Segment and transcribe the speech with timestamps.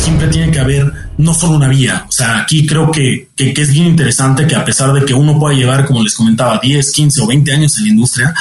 [0.00, 2.06] siempre tiene que haber no solo una vía.
[2.08, 5.38] O sea, aquí creo que, que, es bien interesante que a pesar de que uno
[5.38, 8.34] pueda llevar, como les comentaba, 10, 15 o 20 años en la industria,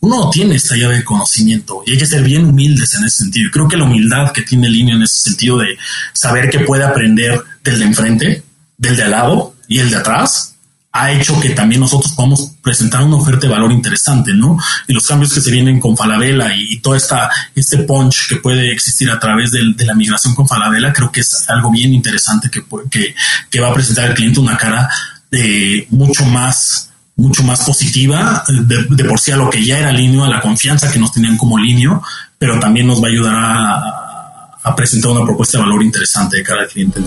[0.00, 3.50] uno tiene esta llave de conocimiento y hay que ser bien humildes en ese sentido.
[3.50, 5.76] Creo que la humildad que tiene Línea en ese sentido de
[6.12, 8.42] saber que puede aprender del de enfrente,
[8.76, 10.55] del de al lado y el de atrás,
[10.98, 14.58] ha hecho que también nosotros podamos presentar una oferta de valor interesante, ¿no?
[14.88, 18.72] Y los cambios que se vienen con Falabella y, todo esta, este punch que puede
[18.72, 22.64] existir a través de, la migración con Falabella, creo que es algo bien interesante que,
[23.50, 24.88] que, va a presentar al cliente una cara
[25.30, 30.24] de mucho más mucho más positiva de, por sí a lo que ya era Linio,
[30.24, 32.02] a la confianza que nos tenían como Linio,
[32.38, 36.42] pero también nos va a ayudar a, a presentar una propuesta de valor interesante de
[36.42, 37.00] cara al cliente.
[37.00, 37.06] ¿no?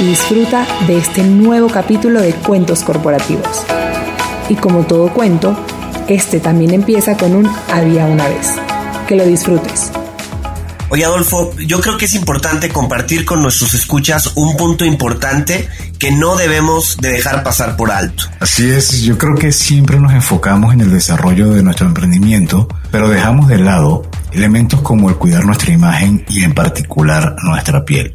[0.00, 3.64] y disfruta de este nuevo capítulo de Cuentos Corporativos.
[4.48, 5.56] Y como todo cuento,
[6.08, 8.52] este también empieza con un había una vez.
[9.06, 9.92] Que lo disfrutes.
[10.90, 16.12] Oye Adolfo, yo creo que es importante compartir con nuestros escuchas un punto importante que
[16.12, 18.24] no debemos de dejar pasar por alto.
[18.40, 23.08] Así es, yo creo que siempre nos enfocamos en el desarrollo de nuestro emprendimiento, pero
[23.08, 28.14] dejamos de lado elementos como el cuidar nuestra imagen y en particular nuestra piel.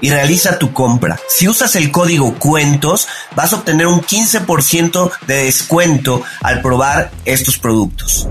[0.00, 1.18] y realiza tu compra.
[1.28, 7.58] Si usas el código cuentos, vas a obtener un 15% de descuento al probar estos
[7.58, 8.28] productos.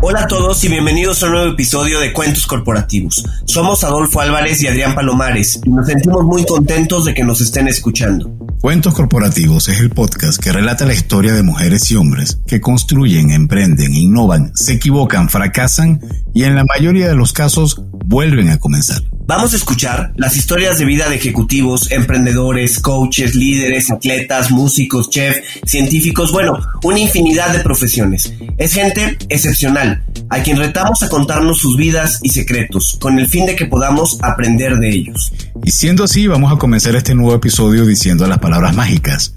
[0.00, 3.24] Hola a todos y bienvenidos a un nuevo episodio de Cuentos Corporativos.
[3.46, 7.66] Somos Adolfo Álvarez y Adrián Palomares y nos sentimos muy contentos de que nos estén
[7.66, 8.30] escuchando.
[8.60, 13.32] Cuentos Corporativos es el podcast que relata la historia de mujeres y hombres que construyen,
[13.32, 16.00] emprenden, innovan, se equivocan, fracasan
[16.32, 19.02] y en la mayoría de los casos vuelven a comenzar.
[19.28, 25.42] Vamos a escuchar las historias de vida de ejecutivos, emprendedores, coaches, líderes, atletas, músicos, chefs,
[25.66, 28.32] científicos, bueno, una infinidad de profesiones.
[28.56, 33.44] Es gente excepcional, a quien retamos a contarnos sus vidas y secretos, con el fin
[33.44, 35.30] de que podamos aprender de ellos.
[35.62, 39.34] Y siendo así, vamos a comenzar este nuevo episodio diciendo las palabras mágicas.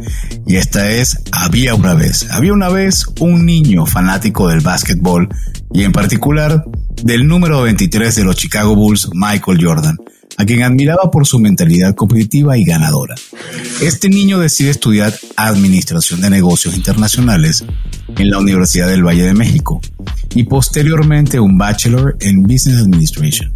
[0.48, 2.32] Y esta es Había una vez.
[2.32, 5.28] Había una vez un niño fanático del básquetbol
[5.74, 6.64] y en particular
[7.04, 9.98] del número 23 de los Chicago Bulls, Michael Jordan,
[10.38, 13.16] a quien admiraba por su mentalidad competitiva y ganadora.
[13.82, 17.66] Este niño decide estudiar Administración de Negocios Internacionales
[18.18, 19.82] en la Universidad del Valle de México
[20.36, 23.54] y posteriormente un Bachelor en Business Administration.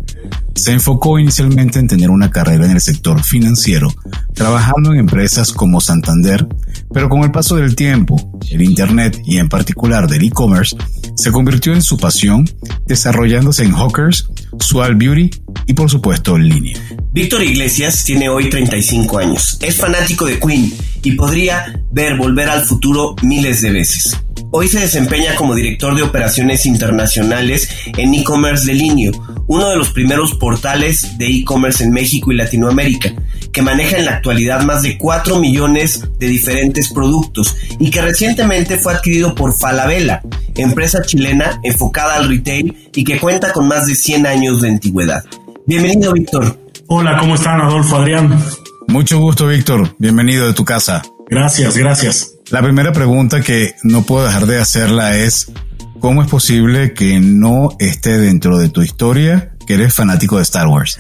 [0.56, 3.94] Se enfocó inicialmente en tener una carrera en el sector financiero,
[4.34, 6.48] trabajando en empresas como Santander,
[6.94, 10.76] pero con el paso del tiempo, el Internet y en particular del e-commerce,
[11.16, 12.50] se convirtió en su pasión,
[12.88, 14.30] desarrollándose en Hawkers,
[14.60, 15.30] Sual Beauty
[15.68, 16.80] y por supuesto en línea.
[17.12, 20.74] Víctor Iglesias tiene hoy 35 años, es fanático de Queen
[21.04, 24.18] y podría ver Volver al Futuro miles de veces.
[24.52, 29.12] Hoy se desempeña como director de operaciones internacionales en e-commerce de Linio,
[29.48, 33.12] uno de los primeros portales de e-commerce en México y Latinoamérica,
[33.52, 38.78] que maneja en la actualidad más de 4 millones de diferentes productos y que recientemente
[38.78, 40.22] fue adquirido por Falabella,
[40.56, 45.26] empresa chilena enfocada al retail y que cuenta con más de 100 años de antigüedad.
[45.66, 46.60] Bienvenido, Víctor.
[46.90, 48.40] Hola, ¿cómo están, Adolfo, Adrián?
[48.88, 49.96] Mucho gusto, Víctor.
[49.98, 51.02] Bienvenido de tu casa.
[51.28, 52.34] Gracias, gracias.
[52.52, 55.52] La primera pregunta que no puedo dejar de hacerla es,
[56.00, 60.68] ¿cómo es posible que no esté dentro de tu historia que eres fanático de Star
[60.68, 60.98] Wars?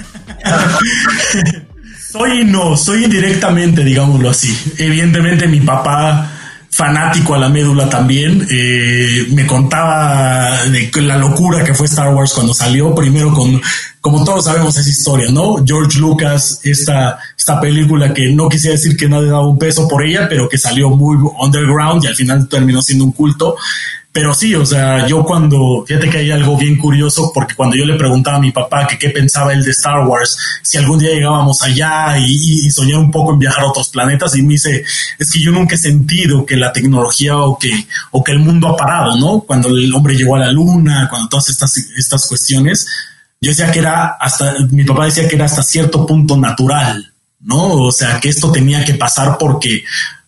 [2.12, 4.56] soy no, soy indirectamente, digámoslo así.
[4.78, 6.32] Evidentemente mi papá
[6.76, 8.46] fanático a la médula también.
[8.52, 13.62] Eh, me contaba de la locura que fue Star Wars cuando salió, primero con,
[14.02, 15.64] como todos sabemos esa historia, ¿no?
[15.66, 20.04] George Lucas, esta, esta película que no quisiera decir que nadie daba un peso por
[20.04, 23.56] ella, pero que salió muy underground y al final terminó siendo un culto.
[24.16, 27.84] Pero sí, o sea, yo cuando, fíjate que hay algo bien curioso, porque cuando yo
[27.84, 31.10] le preguntaba a mi papá que qué pensaba él de Star Wars, si algún día
[31.10, 34.86] llegábamos allá y, y un poco en viajar a otros planetas, y me dice,
[35.20, 38.70] es que yo nunca he sentido que la tecnología o que, o que el mundo
[38.70, 39.42] ha parado, ¿no?
[39.42, 42.88] Cuando el hombre llegó a la luna, cuando todas estas, estas cuestiones,
[43.42, 47.74] yo decía que era hasta, mi papá decía que era hasta cierto punto natural, ¿no?
[47.74, 49.84] O sea, que esto tenía que pasar porque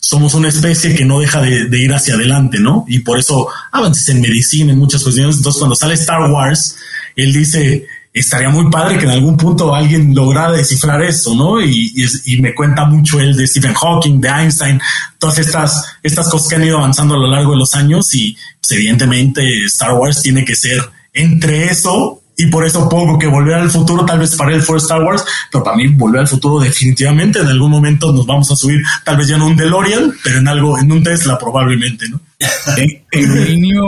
[0.08, 2.86] somos una especie que no deja de, ir hacia adelante, ¿no?
[2.88, 5.36] Y por eso avances en medicina, en muchas cuestiones.
[5.36, 6.78] Entonces, cuando sale Star Wars,
[7.14, 11.62] él dice, estaría muy padre que en algún punto alguien lograra descifrar eso, ¿no?
[11.62, 11.92] Y,
[12.40, 14.80] me cuenta mucho él de Stephen Hawking, de Einstein,
[15.20, 18.38] todas estas, estas cosas que han ido avanzando a lo largo de los años y
[18.62, 20.80] pues, evidentemente Star Wars tiene que ser
[21.12, 24.78] entre eso y por eso pongo que volver al futuro, tal vez para él fue
[24.78, 28.56] Star Wars, pero para mí volver al futuro definitivamente en algún momento nos vamos a
[28.56, 32.22] subir, tal vez ya no un DeLorean, pero en algo, en un Tesla probablemente, ¿no?
[32.78, 33.82] en, en línea,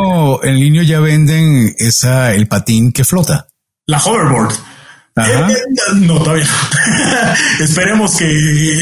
[0.43, 3.47] en línea ya venden esa, el patín que flota.
[3.85, 4.53] La hoverboard.
[5.27, 5.55] Eh,
[5.95, 6.47] no, todavía.
[7.59, 8.25] Esperemos que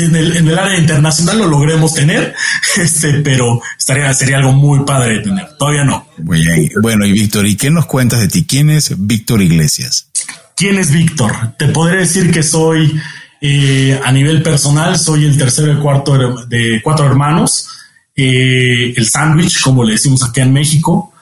[0.05, 2.35] en el, área internacional lo logremos tener,
[2.77, 5.47] este, pero estaría, sería algo muy padre de tener.
[5.57, 6.07] Todavía no.
[6.17, 8.45] Bueno, y Víctor, ¿y qué nos cuentas de ti?
[8.45, 10.09] ¿Quién es Víctor Iglesias?
[10.55, 11.55] ¿Quién es Víctor?
[11.57, 12.99] Te podré decir que soy,
[13.41, 17.67] eh, a nivel personal, soy el tercero y cuarto de cuatro hermanos,
[18.15, 21.13] eh, el sándwich, como le decimos aquí en México,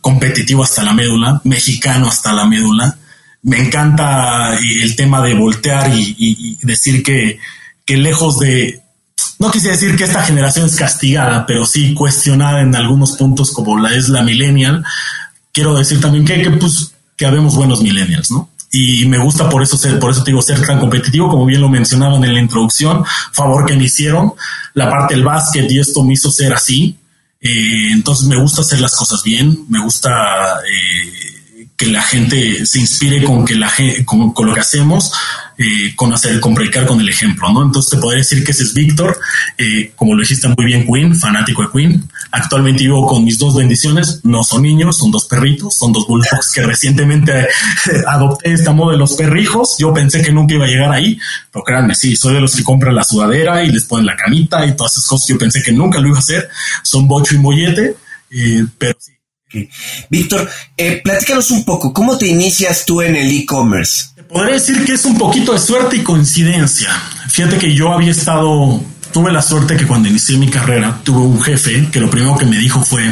[0.00, 2.96] competitivo hasta la médula, mexicano hasta la médula
[3.46, 7.38] me encanta el tema de voltear y, decir que,
[7.86, 8.82] lejos de,
[9.38, 13.78] no quise decir que esta generación es castigada, pero sí cuestionada en algunos puntos como
[13.78, 14.84] la es la millennial.
[15.52, 18.50] Quiero decir también que, que pues que habemos buenos millennials, ¿no?
[18.72, 21.60] Y me gusta por eso ser, por eso te digo ser tan competitivo, como bien
[21.60, 24.32] lo mencionaban en la introducción, favor que me hicieron,
[24.74, 26.98] la parte del básquet y esto me hizo ser así.
[27.40, 30.10] Eh, entonces me gusta hacer las cosas bien, me gusta
[30.68, 31.35] eh,
[31.76, 33.70] que la gente se inspire con que la
[34.04, 35.12] con, con lo que hacemos,
[35.58, 37.62] eh, con hacer, con predicar con el ejemplo, ¿no?
[37.62, 39.18] Entonces te podría decir que ese es Víctor,
[39.58, 42.08] eh, como lo dijiste muy bien, Queen, fanático de Queen.
[42.30, 46.52] Actualmente vivo con mis dos bendiciones, no son niños, son dos perritos, son dos bulldogs
[46.52, 47.46] que recientemente
[48.06, 49.76] adopté esta moda de los perrijos.
[49.78, 51.18] Yo pensé que nunca iba a llegar ahí,
[51.52, 54.64] pero créanme, sí, soy de los que compran la sudadera y les ponen la camita
[54.66, 55.28] y todas esas cosas.
[55.28, 56.48] Yo pensé que nunca lo iba a hacer.
[56.82, 57.96] Son bocho y mollete,
[58.30, 59.15] eh, pero sí
[60.10, 64.10] Víctor, eh, platícanos un poco, ¿cómo te inicias tú en el e-commerce?
[64.28, 66.90] Podría decir que es un poquito de suerte y coincidencia.
[67.28, 68.80] Fíjate que yo había estado,
[69.12, 72.46] tuve la suerte que cuando inicié mi carrera, tuve un jefe que lo primero que
[72.46, 73.02] me dijo fue,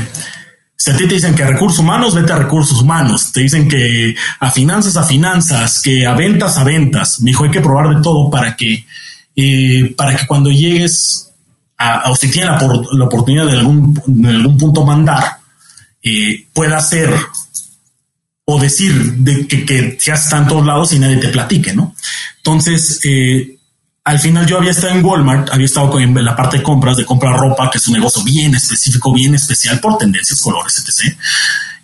[0.84, 3.32] si a ti te dicen que a recursos humanos, vete a recursos humanos.
[3.32, 7.20] Te dicen que a finanzas, a finanzas, que a ventas, a ventas.
[7.20, 8.84] Me dijo, hay que probar de todo para que,
[9.34, 11.32] eh, para que cuando llegues
[11.78, 15.38] a, o si tienes la, oportunidad de algún, de algún punto mandar,
[16.04, 17.12] eh, pueda ser
[18.44, 21.94] o decir de que, que ya está todos lados y nadie te platique, ¿no?
[22.36, 23.56] Entonces, eh,
[24.04, 27.06] al final yo había estado en Walmart, había estado en la parte de compras, de
[27.06, 31.16] comprar ropa, que es un negocio bien específico, bien especial por tendencias, colores, etc.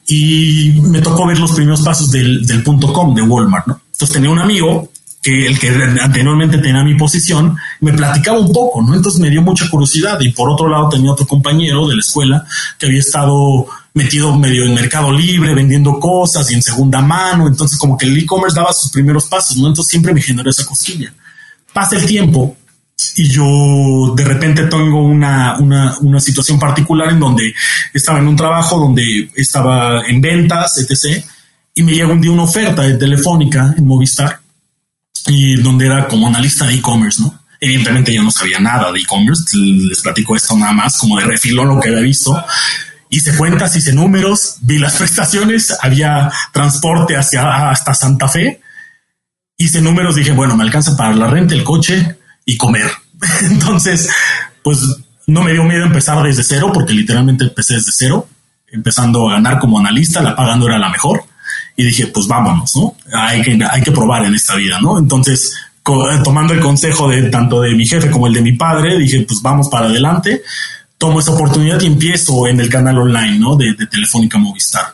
[0.07, 3.81] Y me tocó ver los primeros pasos del, del punto com de Walmart, ¿no?
[3.93, 5.69] Entonces tenía un amigo que el que
[6.01, 8.95] anteriormente tenía mi posición, me platicaba un poco, ¿no?
[8.95, 12.47] Entonces me dio mucha curiosidad y por otro lado tenía otro compañero de la escuela
[12.79, 17.79] que había estado metido medio en mercado libre, vendiendo cosas y en segunda mano, entonces
[17.79, 19.69] como que el e-commerce daba sus primeros pasos, ¿no?
[19.69, 21.13] Entonces siempre me generó esa cosquilla.
[21.73, 22.57] Pasa el tiempo
[23.17, 27.53] y yo de repente tengo una, una, una situación particular en donde
[27.93, 31.23] estaba en un trabajo donde estaba en ventas, etc.
[31.75, 34.41] Y me llega un día una oferta de Telefónica en Movistar
[35.27, 37.41] y donde era como analista de e-commerce, ¿no?
[37.61, 41.69] Evidentemente yo no sabía nada de e-commerce, les platico esto nada más como de refilón
[41.69, 42.43] lo que había visto.
[43.11, 48.61] Hice cuentas, hice números, vi las prestaciones, había transporte hacia hasta Santa Fe.
[49.59, 52.91] Hice números, dije, bueno, me alcanza para la renta, el coche y comer.
[53.43, 54.09] Entonces,
[54.63, 54.81] pues
[55.27, 58.27] no me dio miedo empezar desde cero, porque literalmente empecé desde cero,
[58.69, 61.25] empezando a ganar como analista, la pagando era la mejor
[61.81, 62.95] y dije, pues vámonos, ¿no?
[63.11, 64.99] Hay que, hay que probar en esta vida, ¿no?
[64.99, 65.57] Entonces,
[66.23, 69.41] tomando el consejo de tanto de mi jefe como el de mi padre, dije, pues
[69.41, 70.43] vamos para adelante,
[70.99, 73.57] tomo esa oportunidad y empiezo en el canal online, ¿no?
[73.57, 74.93] De, Telefónica Movistar.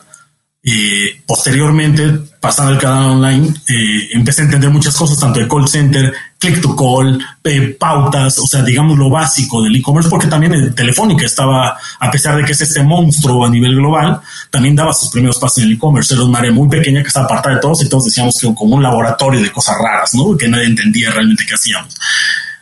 [0.63, 5.67] Eh, posteriormente, pasando el canal online, eh, empecé a entender muchas cosas, tanto de call
[5.67, 10.73] center, click to call, eh, pautas, o sea, digamos lo básico del e-commerce, porque también
[10.75, 15.09] Telefónica estaba, a pesar de que es este monstruo a nivel global, también daba sus
[15.09, 16.13] primeros pasos en el e-commerce.
[16.13, 18.75] Era un área muy pequeña que estaba apartada de todos y todos decíamos que como
[18.75, 20.37] un laboratorio de cosas raras, ¿no?
[20.37, 21.95] Que nadie entendía realmente qué hacíamos.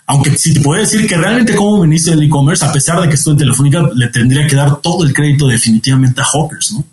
[0.08, 3.16] Aunque si te puedo decir que realmente como ministro del e-commerce, a pesar de que
[3.16, 6.86] estoy en Telefónica, le tendría que dar todo el crédito definitivamente a Hawkers, ¿no?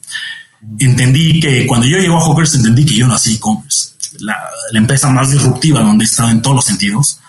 [0.79, 4.37] Entendí que cuando yo llego a Hawkers, entendí que yo no hacía e-commerce la,
[4.75, 7.21] empresa más disruptiva donde he estado en todos los sentidos.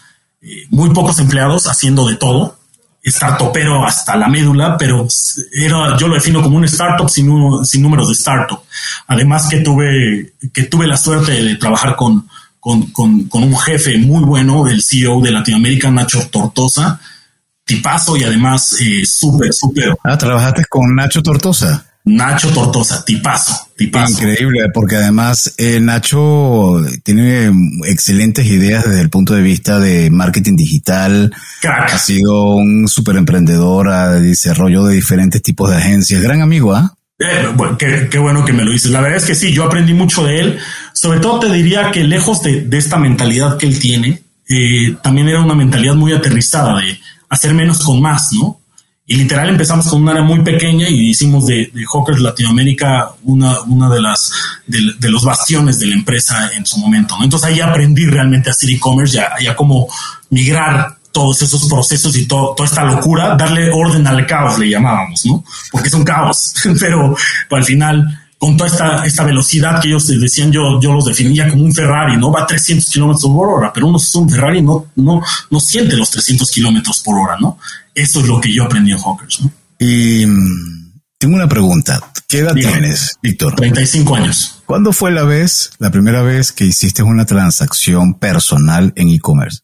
[0.42, 2.58] Eh, muy pocos empleados haciendo de todo,
[3.06, 5.08] startupero hasta la médula, pero
[5.52, 7.30] era, yo lo defino como un startup sin,
[7.66, 8.60] sin números de startup.
[9.08, 12.28] Además que tuve, que tuve la suerte de trabajar con,
[12.60, 17.00] con, con, un jefe muy bueno, el CEO de Latinoamérica, Nacho Tortosa,
[17.66, 19.96] tipazo y además eh, súper, súper.
[20.04, 21.86] Ah, trabajaste con Nacho Tortosa.
[22.06, 24.12] Nacho Tortosa, tipazo, tipazo.
[24.14, 27.50] Increíble, porque además eh, Nacho tiene
[27.86, 31.34] excelentes ideas desde el punto de vista de marketing digital.
[31.64, 36.22] Ha sido un súper emprendedor, a desarrollo de diferentes tipos de agencias.
[36.22, 36.94] Gran amigo, ¿ah?
[37.20, 38.92] Eh, bueno, qué, bueno que me lo dices.
[38.92, 40.60] La verdad es que sí, yo aprendí mucho de él.
[40.92, 45.42] Sobre todo te diría que lejos de, esta mentalidad que él tiene, eh, también era
[45.42, 48.60] una mentalidad muy aterrizada de hacer menos con más, ¿no?
[49.14, 53.62] Y literal empezamos con un área muy pequeña y hicimos de, de Hawkers Latinoamérica una,
[53.62, 54.32] una de las
[54.66, 57.16] de, los bastiones de la empresa en su momento.
[57.22, 59.88] Entonces ahí aprendí realmente a hacer e-commerce, ya, ya como
[60.32, 65.24] migrar todos esos procesos y todo, toda esta locura, darle orden al caos, le llamábamos,
[65.28, 65.44] ¿no?
[65.72, 67.16] Porque es un caos, pero,
[67.52, 71.64] al final, con toda esta, esta velocidad que ellos decían, yo, yo los definía como
[71.64, 72.30] un Ferrari, ¿no?
[72.30, 75.96] Va a 300 kilómetros por hora, pero uno es un Ferrari no, no, no siente
[75.96, 77.58] los 300 kilómetros por hora, ¿no?
[77.96, 79.44] Eso es lo que yo aprendí en Hawkers.
[79.44, 79.52] ¿no?
[79.80, 82.02] Y mm, tengo una pregunta.
[82.28, 83.56] ¿Qué edad tienes, Víctor?
[83.56, 84.62] 35 años.
[84.66, 89.60] ¿Cuándo fue la vez, la primera vez que hiciste una transacción personal en e-commerce?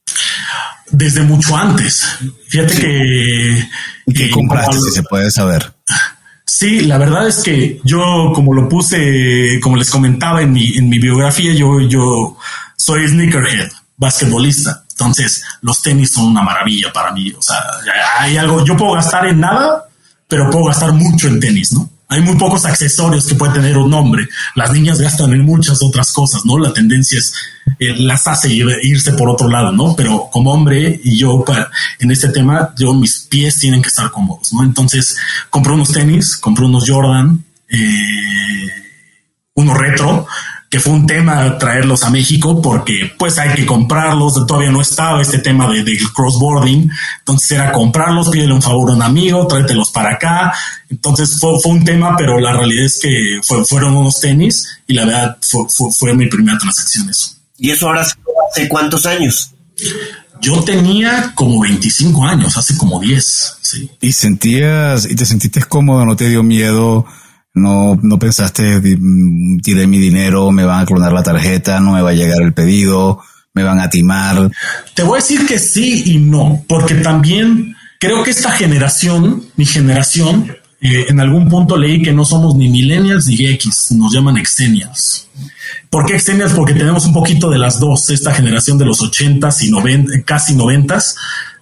[0.90, 2.06] Desde mucho antes.
[2.48, 3.70] Fíjate que...
[4.16, 5.74] ¿Qué compraste, si se puede saber?
[6.52, 10.90] Sí, la verdad es que yo, como lo puse, como les comentaba en mi, en
[10.90, 12.38] mi biografía, yo, yo
[12.76, 14.84] soy sneakerhead, basquetbolista.
[14.90, 17.32] Entonces, los tenis son una maravilla para mí.
[17.38, 17.58] O sea,
[18.18, 19.88] hay algo, yo puedo gastar en nada,
[20.28, 21.88] pero puedo gastar mucho en tenis, ¿no?
[22.12, 24.28] Hay muy pocos accesorios que puede tener un hombre.
[24.56, 26.58] Las niñas gastan en muchas otras cosas, ¿no?
[26.58, 27.34] La tendencia es,
[27.78, 29.96] eh, las hace irse por otro lado, ¿no?
[29.96, 31.46] Pero como hombre y yo
[32.00, 34.64] en este tema, yo mis pies tienen que estar cómodos, ¿no?
[34.64, 35.18] Entonces,
[35.52, 38.70] compré unos tenis, compré unos Jordan, eh,
[39.54, 40.26] uno retro,
[40.70, 45.22] que fue un tema traerlos a México porque pues hay que comprarlos, todavía no estaba
[45.22, 49.90] este tema de, de crossboarding, entonces era comprarlos, pídele un favor a un amigo, tráetelos
[49.90, 50.54] para acá,
[50.90, 55.06] entonces fue, fue un tema, pero la realidad es que fueron unos tenis y la
[55.06, 57.36] verdad fue, fue, mi primera transacción eso.
[57.58, 59.52] ¿Y eso ahora hace cuántos años?
[60.40, 63.58] Yo tenía como 25 años, hace como 10.
[63.62, 63.90] Sí.
[64.00, 67.06] ¿Y sentías, y te sentiste cómodo, no te dio miedo
[67.60, 72.02] no, no pensaste, mm, tiré mi dinero, me van a clonar la tarjeta, no me
[72.02, 73.22] va a llegar el pedido,
[73.54, 74.50] me van a timar.
[74.94, 79.66] Te voy a decir que sí y no, porque también creo que esta generación, mi
[79.66, 84.38] generación, eh, en algún punto leí que no somos ni millennials ni X, nos llaman
[84.38, 85.28] exenials.
[85.90, 86.54] ¿Por qué exenials?
[86.54, 88.10] Porque tenemos un poquito de las dos.
[88.10, 91.16] Esta generación de los ochentas y 90, casi noventas,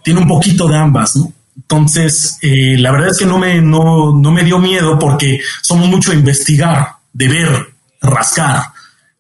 [0.03, 1.33] tiene un poquito de ambas, ¿no?
[1.57, 5.89] Entonces, eh, la verdad es que no me, no, no me dio miedo porque somos
[5.89, 8.63] mucho investigar, de ver, rascar.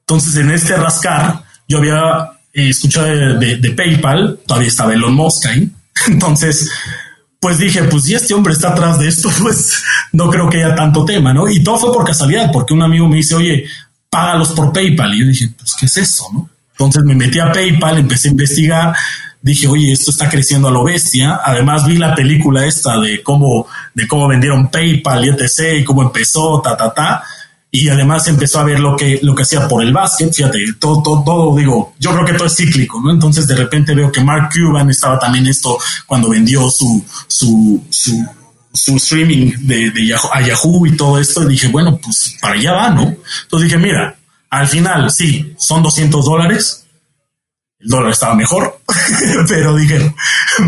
[0.01, 5.69] Entonces, en este rascar, yo había eh, escuchado de, PayPal, todavía estaba Elon Musk ahí.
[6.07, 6.69] Entonces,
[7.39, 10.75] pues dije, pues si este hombre está atrás de esto, pues no creo que haya
[10.75, 11.49] tanto tema, ¿no?
[11.49, 13.65] Y todo fue por casualidad, porque un amigo me dice, oye,
[14.09, 15.13] págalos por PayPal.
[15.15, 16.49] Y yo dije, pues, ¿qué es eso, no?
[16.71, 18.95] Entonces me metí a PayPal, empecé a investigar,
[19.47, 21.41] dije, oye, esto está creciendo a lo bestia.
[21.43, 25.79] Además vi la película esta de cómo, de cómo vendieron PayPal y etc.
[25.79, 27.23] y cómo empezó, ta, ta, ta.
[27.69, 30.33] Y además empezó a ver lo que, lo que hacía por el básquet.
[30.33, 33.11] Fíjate, todo, todo, digo, yo creo que todo es cíclico, ¿no?
[33.11, 38.25] Entonces de repente veo que Mark Cuban estaba también esto cuando vendió su, su, su,
[38.73, 41.43] su streaming de, de Yahoo, a Yahoo y todo esto.
[41.43, 43.15] Y dije, bueno, pues para allá va, ¿no?
[43.43, 44.15] Entonces dije, mira,
[44.49, 46.86] al final, sí, son 200 dólares,
[47.79, 48.79] el dólar estaba mejor,
[49.47, 50.13] pero dije,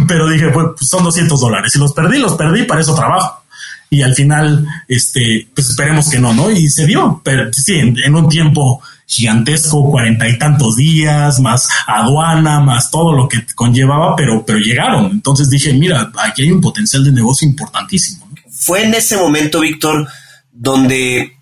[0.07, 1.71] pero dije, pues son 200 dólares.
[1.71, 3.43] Si los perdí, los perdí, para eso trabajo.
[3.91, 6.51] Y al final, este, pues esperemos que no, ¿no?
[6.51, 12.59] Y se dio, pero sí, en, un tiempo gigantesco, cuarenta y tantos días, más aduana,
[12.59, 15.07] más todo lo que conllevaba, pero, pero llegaron.
[15.11, 18.29] Entonces dije, mira, aquí hay un potencial de negocio importantísimo.
[18.51, 20.07] Fue en ese momento, Víctor,
[20.51, 21.39] donde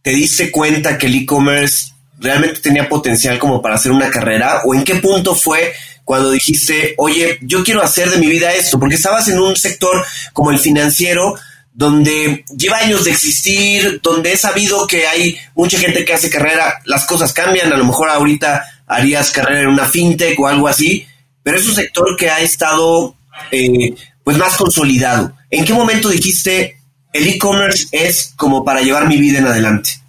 [0.00, 4.60] te diste cuenta que el e-commerce realmente tenía potencial como para hacer una carrera?
[4.64, 5.72] ¿O en qué punto fue
[6.04, 8.78] cuando dijiste, oye, yo quiero hacer de mi vida esto?
[8.78, 11.34] Porque estabas en un sector como el financiero,
[11.72, 16.80] donde lleva años de existir, donde he sabido que hay mucha gente que hace carrera,
[16.84, 21.06] las cosas cambian, a lo mejor ahorita harías carrera en una fintech o algo así,
[21.42, 23.14] pero es un sector que ha estado
[23.50, 25.32] eh, pues más consolidado.
[25.48, 26.76] ¿En qué momento dijiste
[27.12, 30.00] el e-commerce es como para llevar mi vida en adelante?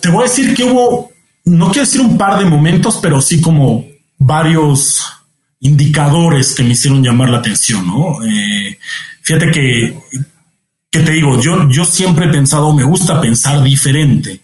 [0.00, 1.10] Te, voy a decir que hubo,
[1.44, 3.84] no quiero decir un par de momentos, pero sí como
[4.16, 5.04] varios
[5.58, 8.24] indicadores que me hicieron llamar la atención, ¿no?
[8.24, 8.78] Eh,
[9.22, 9.98] fíjate que,
[10.88, 14.40] que te digo, yo, yo siempre he pensado, me gusta pensar diferente.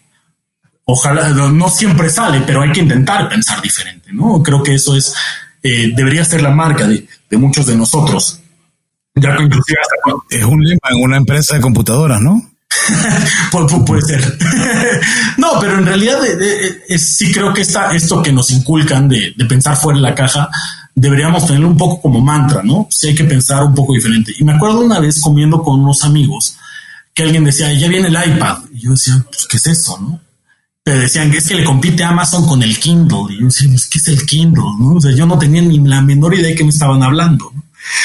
[0.87, 4.43] Ojalá, no siempre sale, pero hay que intentar pensar diferente, ¿no?
[4.43, 5.14] Creo que eso es,
[5.62, 8.41] eh, debería ser la marca de, de muchos de nosotros.
[9.14, 9.79] Ya que inclusive
[10.31, 12.52] Es un lema en una empresa de computadoras, ¿no?
[13.87, 14.38] puede ser.
[15.38, 19.76] no, pero en realidad eh, sí creo que está esto que nos inculcan de, pensar
[19.76, 20.49] fuera de la caja,
[20.95, 22.87] deberíamos tenerlo un poco como mantra, ¿no?
[22.91, 24.33] Sí hay que pensar un poco diferente.
[24.38, 26.57] Y me acuerdo una vez comiendo con unos amigos
[27.14, 28.59] que alguien decía, ya viene el iPad.
[28.73, 30.21] Y yo decía, pues, ¿qué es eso, no?
[30.85, 33.26] Pero decían que es que le compite Amazon con el Kindle.
[33.31, 34.64] Y yo decía, pues, ¿qué es el Kindle?
[34.79, 34.95] ¿no?
[34.95, 37.52] O sea, yo no tenía ni la menor idea de qué me estaban hablando.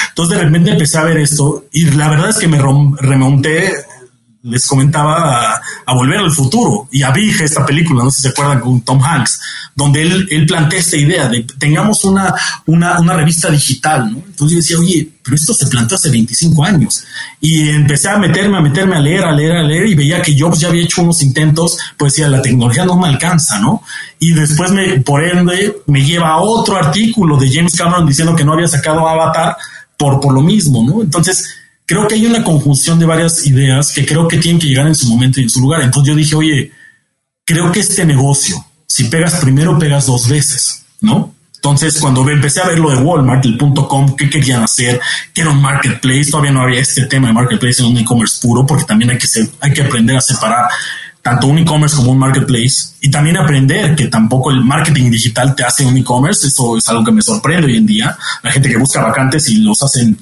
[0.10, 3.74] Entonces de repente empecé a ver esto y la verdad es que me remonté,
[4.48, 8.30] les comentaba, a, Volver al Futuro y a Big, esta película, no sé si se
[8.30, 9.40] acuerdan, con Tom Hanks,
[9.76, 12.34] donde él, él plantea esta idea de tengamos una,
[12.66, 14.18] una, una revista digital, ¿no?
[14.18, 17.04] Entonces yo decía, oye, pero esto se planteó hace 25 años.
[17.42, 20.40] Y empecé a meterme, a meterme, a leer, a leer, a leer, y veía que
[20.40, 23.84] Jobs ya había hecho unos intentos, pues decía, la tecnología no me alcanza, ¿no?
[24.20, 28.46] Y después, me, por ende, me lleva a otro artículo de James Cameron diciendo que
[28.46, 29.58] no había sacado Avatar
[29.98, 31.02] por, por lo mismo, ¿no?
[31.02, 31.50] Entonces,
[31.88, 34.96] creo que hay una conjunción de varias ideas que creo que tienen que llegar en
[34.96, 35.82] su momento y en su lugar.
[35.82, 36.72] Entonces yo dije, oye,
[37.46, 41.34] creo que este negocio, si pegas primero, pegas dos veces, ¿no?
[41.56, 45.02] Entonces, cuando empecé a ver lo de Walmart, el punto com, qué querían hacer,
[45.34, 48.66] que era un marketplace, todavía no había este tema de marketplace en un e-commerce puro,
[48.66, 49.28] porque también hay que,
[49.60, 50.68] hay que aprender a separar
[51.22, 55.64] tanto un e-commerce como un marketplace y también aprender que tampoco el marketing digital te
[55.64, 56.48] hace un e-commerce.
[56.48, 58.18] Eso es algo que me sorprende hoy en día.
[58.44, 60.18] La gente que busca vacantes y los hacen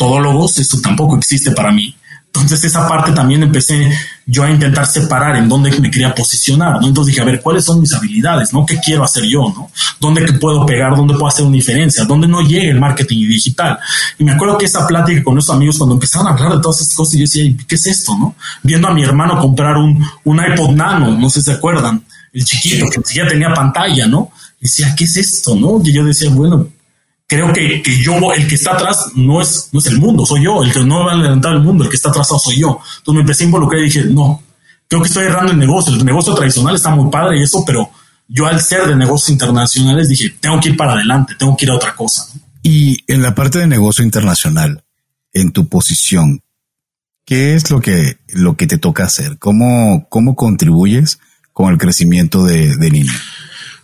[0.00, 1.94] todólogos, eso tampoco existe para mí.
[2.32, 3.90] Entonces esa parte también empecé
[4.24, 6.86] yo a intentar separar en dónde me quería posicionar, ¿no?
[6.86, 8.64] Entonces dije, a ver, ¿cuáles son mis habilidades, no?
[8.64, 9.70] ¿Qué quiero hacer yo, no?
[10.00, 10.96] ¿Dónde puedo pegar?
[10.96, 12.04] ¿Dónde puedo hacer una diferencia?
[12.04, 13.78] ¿Dónde no llegue el marketing digital?
[14.18, 16.80] Y me acuerdo que esa plática con esos amigos cuando empezaron a hablar de todas
[16.80, 18.34] esas cosas, yo decía, ¿qué es esto, no?
[18.62, 22.44] Viendo a mi hermano comprar un, un iPod Nano, no sé si se acuerdan, el
[22.44, 24.30] chiquito que ya tenía pantalla, ¿no?
[24.60, 25.80] decía, ¿qué es esto, no?
[25.82, 26.68] Y yo decía, bueno,
[27.30, 30.42] creo que, que, yo, el que está atrás, no es, no es el mundo, soy
[30.42, 32.80] yo, el que no va a levantar el mundo, el que está atrasado soy yo.
[32.98, 34.42] Entonces me empecé a involucrar y dije, no,
[34.88, 37.88] creo que estoy errando el negocio, el negocio tradicional está muy padre y eso, pero
[38.26, 41.70] yo al ser de negocios internacionales dije, tengo que ir para adelante, tengo que ir
[41.70, 42.26] a otra cosa.
[42.64, 44.82] Y en la parte de negocio internacional,
[45.32, 46.42] en tu posición,
[47.24, 49.38] ¿qué es lo que, lo que te toca hacer?
[49.38, 51.20] ¿Cómo, cómo contribuyes
[51.52, 52.90] con el crecimiento de, de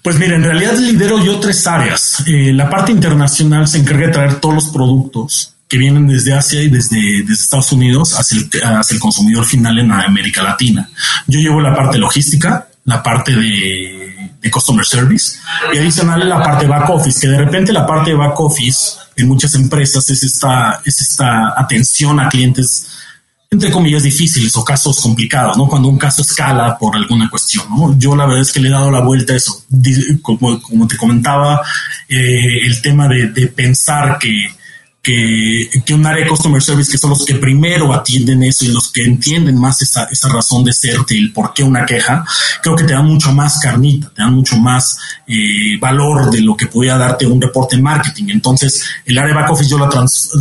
[0.07, 2.23] pues mira, en realidad lidero yo tres áreas.
[2.29, 6.62] Eh, la parte internacional se encarga de traer todos los productos que vienen desde Asia
[6.62, 8.49] y desde, Estados Unidos hacia el,
[8.88, 10.88] el, consumidor final en América Latina.
[11.27, 15.38] Yo llevo la parte logística, la parte de, de, customer service
[15.75, 19.27] y adicional la parte back office, que de repente la parte de back office en
[19.27, 22.87] muchas empresas es esta, es esta atención a clientes
[23.57, 25.66] entre comillas, difíciles o casos complicados, ¿no?
[25.66, 27.99] Cuando un caso escala por alguna cuestión, ¿no?
[27.99, 29.64] Yo la verdad es que le he dado la vuelta a eso.
[30.21, 31.62] Como, te comentaba,
[32.09, 34.31] eh, el tema de pensar que
[35.07, 38.90] que, un área de customer service que son los que primero atienden eso y los
[38.90, 42.25] que entienden más esa, esa razón de ser el por qué una queja,
[42.61, 46.57] creo que te dan mucho más carnita, te dan mucho más eh, valor de lo
[46.57, 48.25] que podría darte un reporte en marketing.
[48.31, 49.88] Entonces, el área de back office yo la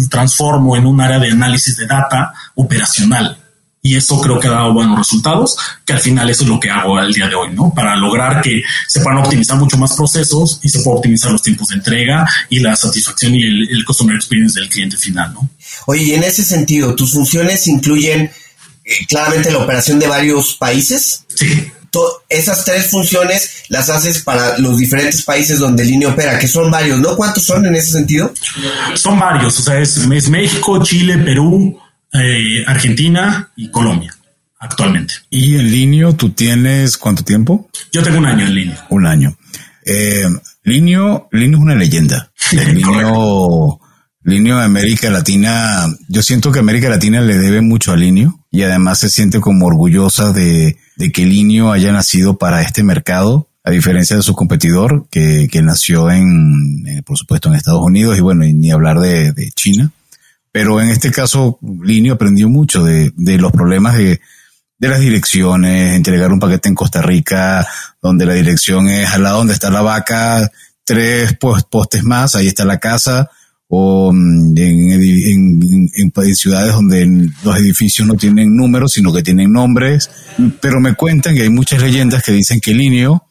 [0.10, 3.38] transformo en un área de análisis de data operacional
[3.86, 6.72] y eso creo que ha dado buenos resultados, que al final eso es lo que
[6.72, 7.72] hago al día de hoy, ¿no?
[7.72, 11.68] Para lograr que se puedan optimizar mucho más procesos y se puedan optimizar los tiempos
[11.68, 15.48] de entrega y la satisfacción y el, customer experience del cliente final, ¿no?
[15.86, 21.24] Oye, y en ese sentido, ¿tus funciones incluyen eh, claramente la operación de varios países?
[21.36, 21.72] Sí.
[22.28, 27.00] Esas tres funciones las haces para los diferentes países donde Línea opera, que son varios,
[27.00, 27.16] ¿no?
[27.16, 28.34] ¿Cuántos son en ese sentido?
[28.96, 31.80] Son varios, o sea, es, es México, Chile, Perú,
[32.22, 34.14] eh, Argentina y Colombia
[34.60, 35.14] actualmente.
[35.30, 37.70] ¿Y en línea tú tienes cuánto tiempo?
[37.92, 38.86] Yo tengo un año en línea.
[38.90, 39.38] Un año.
[39.86, 40.26] Eh,
[40.64, 42.32] Linio, es una leyenda.
[42.52, 43.80] El Linio,
[44.24, 48.64] Linio de América Latina, yo siento que América Latina le debe mucho a Linio y
[48.64, 53.72] además se siente como orgullosa de, de que Linio haya nacido para este mercado a
[53.72, 58.22] diferencia de su competidor, que, que nació en, eh, por supuesto, en Estados Unidos y
[58.22, 59.92] bueno, y ni hablar de, de China.
[60.56, 64.22] Pero en este caso, Linio aprendió mucho de, de los problemas de,
[64.80, 67.68] las direcciones, entregar un paquete en Costa Rica,
[68.02, 70.50] donde la dirección es al lado donde está la vaca,
[70.86, 73.30] tres postes más, ahí está la casa,
[73.68, 77.06] o mm, en, en, en, ciudades donde
[77.44, 80.10] los edificios no tienen números, sino que tienen nombres.
[80.62, 83.26] Pero me cuentan que hay muchas leyendas que dicen que Linio,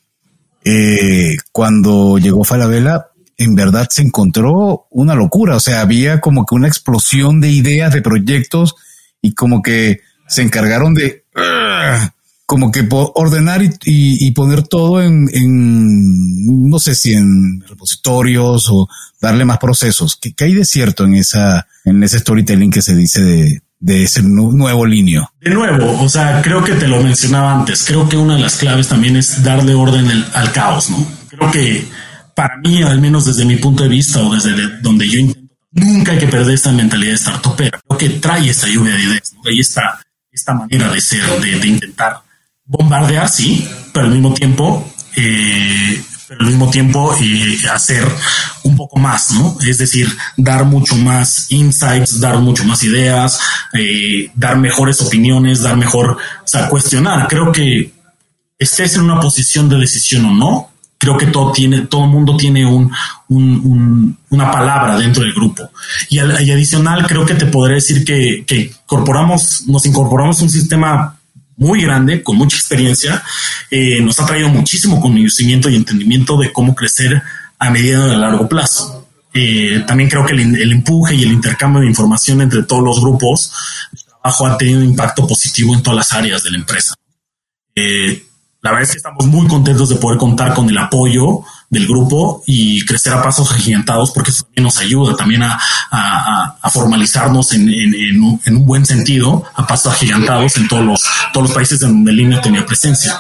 [0.63, 5.57] eh, cuando llegó Falabella, en verdad se encontró una locura.
[5.57, 8.75] O sea, había como que una explosión de ideas, de proyectos,
[9.21, 11.25] y como que se encargaron de
[12.47, 15.27] como que ordenar y, poner todo en,
[16.69, 18.87] no sé si en repositorios o
[19.21, 20.19] darle más procesos.
[20.21, 24.23] ¿Qué, hay de cierto en esa, en ese storytelling que se dice de, de ese
[24.23, 25.33] nuevo linio?
[25.41, 27.85] De nuevo, o sea, creo que te lo mencionaba antes.
[27.87, 31.07] Creo que una de las claves también es darle orden al caos, ¿no?
[31.29, 31.89] Creo que
[32.35, 36.13] para mí, al menos desde mi punto de vista o desde donde yo intento, nunca
[36.13, 37.81] hay que perder esta mentalidad de startupera.
[37.87, 39.41] Creo que trae esta lluvia de ideas, ¿no?
[39.47, 40.01] Ahí está
[40.33, 42.21] esta manera de ser, de, intentar
[42.65, 48.05] bombardear, sí, pero al mismo tiempo, eh, pero al mismo tiempo eh, hacer
[48.65, 49.57] un poco más, ¿no?
[49.65, 53.39] Es decir, dar mucho más insights, dar mucho más ideas,
[53.75, 57.29] eh, dar mejores opiniones, dar mejor, o sea, cuestionar.
[57.29, 57.93] Creo que
[58.59, 60.74] estés en una posición de decisión o no,
[61.05, 62.91] creo que todo tiene, todo mundo tiene un,
[63.29, 65.71] una palabra dentro del grupo.
[66.09, 71.19] Y, adicional, creo que te podré decir que, que incorporamos, nos incorporamos un sistema
[71.57, 73.23] muy grande, con mucha experiencia,
[73.71, 77.23] eh, nos ha traído muchísimo conocimiento y entendimiento de cómo crecer
[77.59, 79.07] a medida de largo plazo.
[79.35, 83.53] Eh, también creo que el, empuje y el intercambio de información entre todos los grupos
[84.23, 86.95] de ha tenido un impacto positivo en todas las áreas de la empresa.
[87.75, 88.25] Eh,
[88.65, 92.43] la verdad es que estamos muy contentos de poder contar con el apoyo del grupo
[92.47, 95.61] y crecer a pasos agigantados porque eso también nos ayuda también a,
[96.73, 97.69] formalizarnos en,
[98.23, 101.03] un, buen sentido a pasos agigantados en todos los,
[101.35, 103.19] todos los países donde Línea tenía presencia.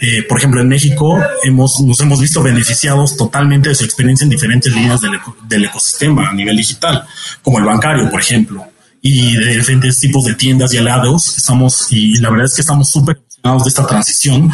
[0.00, 4.30] Eh, por ejemplo, en México hemos, nos hemos visto beneficiados totalmente de su experiencia en
[4.30, 5.12] diferentes líneas del,
[5.46, 7.04] del ecosistema a nivel digital,
[7.42, 8.66] como el bancario, por ejemplo
[9.02, 11.36] y de diferentes tipos de tiendas y alados.
[11.36, 13.20] Estamos, y la verdad es que estamos súper
[13.54, 14.50] de esta transición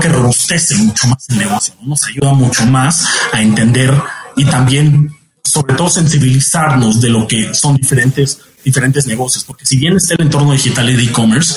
[0.00, 3.92] que robustece mucho más el negocio, nos ayuda mucho más a entender
[4.36, 9.96] y también, sobre todo, sensibilizarnos de lo que son diferentes, diferentes negocios, porque si bien
[9.96, 11.54] está el entorno digital y de e-commerce,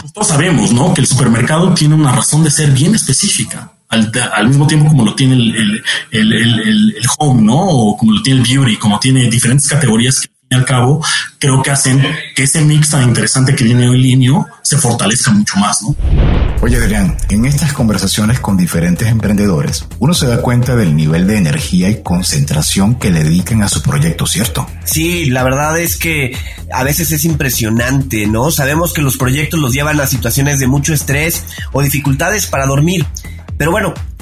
[0.00, 0.94] pues todos sabemos ¿no?
[0.94, 3.72] que el supermercado tiene una razón de ser bien específica.
[3.88, 7.56] Al, al, mismo tiempo como lo tiene el, el, el, el, home, ¿no?
[7.56, 11.04] O como lo tiene el beauty, como tiene diferentes categorías que al cabo
[11.38, 12.02] creo que hacen
[12.34, 15.96] que ese mix tan interesante que tiene hoy Linio se fortalezca mucho más, ¿no?
[16.62, 21.36] Oye, Adrián, en estas conversaciones con diferentes emprendedores, uno se da cuenta del nivel de
[21.36, 24.66] energía y concentración que le dedican a su proyecto, ¿cierto?
[24.84, 26.36] Sí, la verdad es que
[26.72, 28.50] a veces es impresionante, ¿no?
[28.50, 33.04] Sabemos que los proyectos los llevan a situaciones de mucho estrés o dificultades para dormir.
[33.58, 33.94] Pero bueno,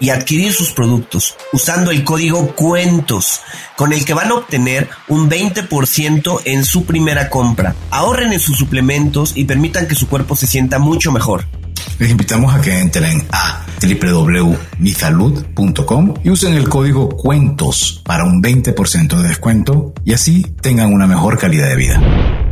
[0.00, 3.40] y adquirir sus productos usando el código cuentos
[3.76, 7.74] con el que van a obtener un 20% en su primera compra.
[7.90, 11.44] Ahorren en sus suplementos y permitan que su cuerpo se sienta mucho mejor.
[11.98, 19.16] Les invitamos a que entren a www.misalud.com y usen el código cuentos para un 20%
[19.16, 21.98] de descuento y así tengan una mejor calidad de vida.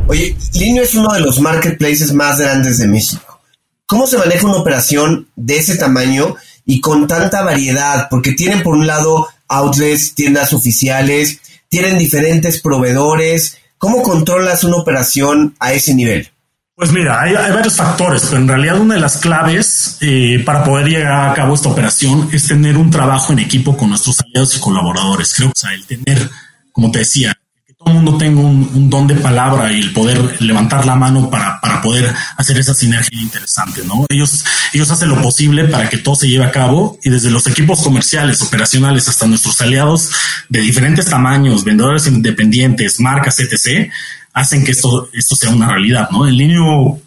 [0.07, 3.39] Oye, Linio es uno de los marketplaces más grandes de México.
[3.87, 8.75] ¿Cómo se maneja una operación de ese tamaño y con tanta variedad, porque tienen por
[8.75, 13.57] un lado outlets, tiendas oficiales, tienen diferentes proveedores.
[13.77, 16.31] ¿Cómo controlas una operación a ese nivel?
[16.75, 20.87] Pues mira, hay, varios factores, pero en realidad una de las claves eh, para poder
[20.87, 24.59] llegar a cabo esta operación es tener un trabajo en equipo con nuestros aliados y
[24.59, 25.33] colaboradores.
[25.33, 26.29] Creo que el tener,
[26.73, 27.33] como te decía,
[27.85, 31.61] todo el mundo tenga un, don de palabra y el poder levantar la mano para,
[31.61, 34.07] para poder hacer esa sinergia interesante, ¿no?
[34.09, 34.43] Ellos,
[34.73, 37.83] ellos hacen lo posible para que todo se lleve a cabo y desde los equipos
[37.83, 40.09] comerciales, operacionales hasta nuestros aliados
[40.49, 43.91] de diferentes tamaños, vendedores independientes, marcas, etc.,
[44.33, 46.27] hacen que esto, esto sea una realidad, ¿no?
[46.27, 46.99] El niño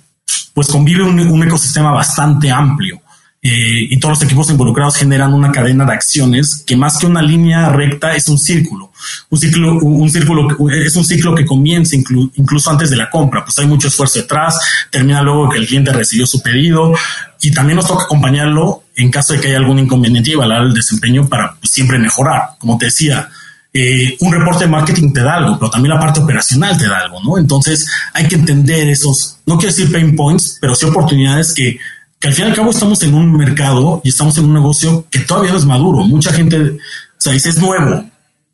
[0.54, 3.00] pues convive un, ecosistema bastante amplio.
[3.40, 7.22] Eh, y todos los equipos involucrados generan una cadena de acciones que más que una
[7.22, 8.90] línea recta es un círculo.
[9.30, 13.56] Un círculo, un círculo es un ciclo que comienza incluso antes de la compra, pues
[13.60, 14.58] hay mucho esfuerzo detrás,
[14.90, 16.92] termina luego que el cliente recibió su pedido
[17.40, 20.74] y también nos toca acompañarlo en caso de que haya algún inconveniente y evaluar el
[20.74, 22.56] desempeño para pues, siempre mejorar.
[22.58, 23.28] Como te decía,
[23.72, 26.98] eh, un reporte de marketing te da algo, pero también la parte operacional te da
[26.98, 27.38] algo, ¿no?
[27.38, 31.78] Entonces hay que entender esos, no quiero decir pain points, pero sí oportunidades que,
[32.20, 35.06] que al fin y al cabo estamos en un mercado y estamos en un negocio
[35.10, 35.98] que todavía no es maduro.
[36.04, 36.78] Mucha gente,
[37.26, 38.04] o dice es nuevo.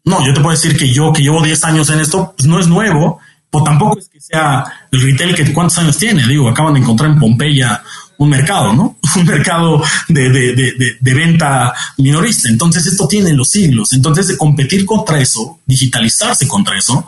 [0.05, 2.61] No, yo te puedo decir que yo, que llevo 10 años en esto, pues no
[2.61, 6.27] es nuevo, pues tampoco es que sea el retail que cuántos años tiene.
[6.27, 7.83] Digo, acaban de encontrar en Pompeya
[8.19, 8.99] un mercado, ¿no?
[9.17, 12.49] Un mercado de, de, de, de, venta minorista.
[12.49, 13.93] Entonces esto tiene los siglos.
[13.93, 17.07] Entonces competir contra eso, digitalizarse contra eso,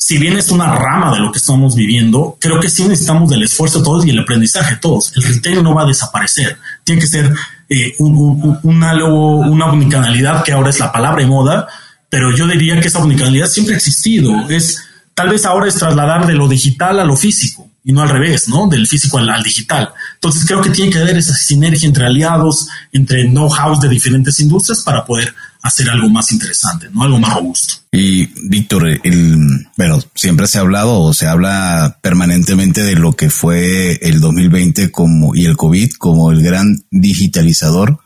[0.00, 3.42] si bien es una rama de lo que estamos viviendo, creo que sí necesitamos del
[3.42, 5.12] esfuerzo todos y el aprendizaje todos.
[5.16, 6.56] El retail no va a desaparecer.
[6.84, 7.34] Tiene que ser
[7.68, 11.66] eh, un, un, una, unicanalidad que ahora es la palabra de moda,
[12.08, 14.48] pero yo diría que esa unicanalidad siempre ha existido.
[14.48, 14.78] Es
[15.14, 18.48] tal vez ahora es trasladar de lo digital a lo físico y no al revés,
[18.48, 18.68] ¿no?
[18.68, 19.92] Del físico al, digital.
[20.14, 24.84] Entonces creo que tiene que haber esa sinergia entre aliados, entre know-how de diferentes industrias
[24.84, 27.02] para poder hacer algo más interesante, ¿no?
[27.02, 27.74] Algo más robusto.
[27.92, 33.30] Y Víctor, el, bueno, siempre se ha hablado o se habla permanentemente de lo que
[33.30, 37.98] fue el 2020 como, y el COVID como el gran digitalizador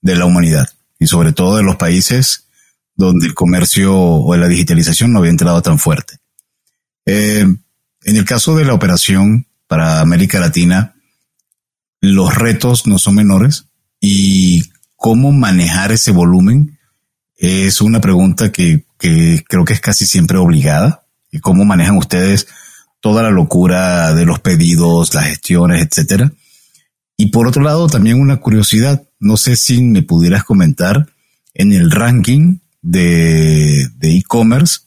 [0.00, 0.68] de la humanidad
[0.98, 2.44] y sobre todo de los países
[2.96, 6.18] donde el comercio o la digitalización no había entrado tan fuerte.
[7.06, 7.46] Eh,
[8.04, 10.94] en el caso de la operación para América Latina,
[12.00, 13.66] los retos no son menores
[14.00, 14.64] y
[14.96, 16.77] cómo manejar ese volumen
[17.38, 21.06] es una pregunta que, creo que es casi siempre obligada.
[21.30, 22.48] ¿Y cómo manejan ustedes
[23.00, 26.32] toda la locura de los pedidos, las gestiones, etcétera?
[27.16, 29.02] Y por otro lado, también una curiosidad.
[29.20, 31.08] No sé si me pudieras comentar
[31.54, 34.80] en el ranking de e-commerce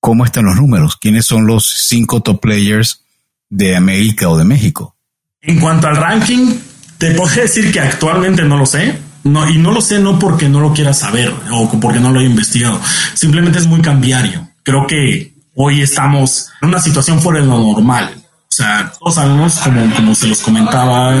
[0.00, 3.02] cómo están los números, quiénes son los cinco top players
[3.48, 4.96] de América o de México.
[5.40, 6.54] En cuanto al ranking,
[6.98, 8.98] te puedo decir que actualmente no lo sé.
[9.26, 12.20] No, y no lo sé no porque no lo quiera saber o porque no lo
[12.20, 12.80] haya investigado.
[13.14, 14.48] Simplemente es muy cambiario.
[14.62, 18.14] Creo que hoy estamos en una situación fuera de lo normal.
[18.16, 21.14] O sea, todos sabemos, como, como se los comentaba,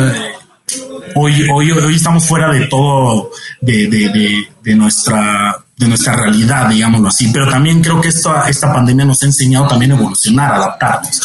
[1.14, 7.08] hoy, hoy, hoy estamos fuera de todo, de, de, de nuestra de nuestra realidad, digámoslo
[7.08, 7.28] así.
[7.32, 11.20] Pero también creo que esta, esta pandemia nos ha enseñado también a evolucionar, a adaptarnos.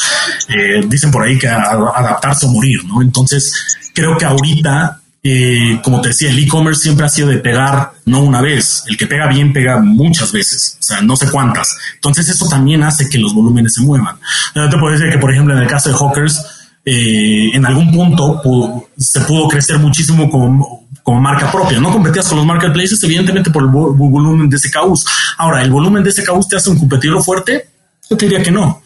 [0.49, 3.01] Eh, dicen por ahí que adaptarse o morir, ¿no?
[3.01, 3.53] Entonces,
[3.93, 8.21] creo que ahorita, eh, como te decía, el e-commerce siempre ha sido de pegar, no
[8.21, 8.83] una vez.
[8.87, 11.77] El que pega bien pega muchas veces, o sea, no sé cuántas.
[11.95, 14.17] Entonces, eso también hace que los volúmenes se muevan.
[14.55, 16.41] Yo te puedo decir que, por ejemplo, en el caso de Hawkers,
[16.83, 20.59] eh, en algún punto se pudo crecer muchísimo con
[21.03, 21.79] como marca propia.
[21.79, 25.05] No competías con los marketplaces, evidentemente por el volumen de SKUs.
[25.37, 27.69] Ahora, ¿el volumen de SKUs te hace un competidor fuerte?
[28.09, 28.81] Yo te diría que no.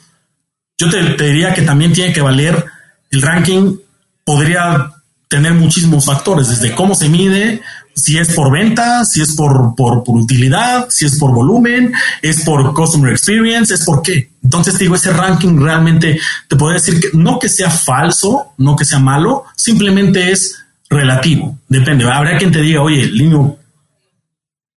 [0.77, 2.65] Yo te, diría que también tiene que valer
[3.11, 3.77] el ranking,
[4.23, 4.91] podría
[5.27, 7.61] tener muchísimos factores, desde cómo se mide,
[7.95, 12.73] si es por venta, si es por, por, utilidad, si es por volumen, es por
[12.73, 14.29] customer experience, es por qué.
[14.43, 18.85] Entonces digo, ese ranking realmente te puedo decir que no que sea falso, no que
[18.85, 20.59] sea malo, simplemente es
[20.89, 22.09] relativo, depende.
[22.09, 23.55] Habrá quien te diga, oye, niño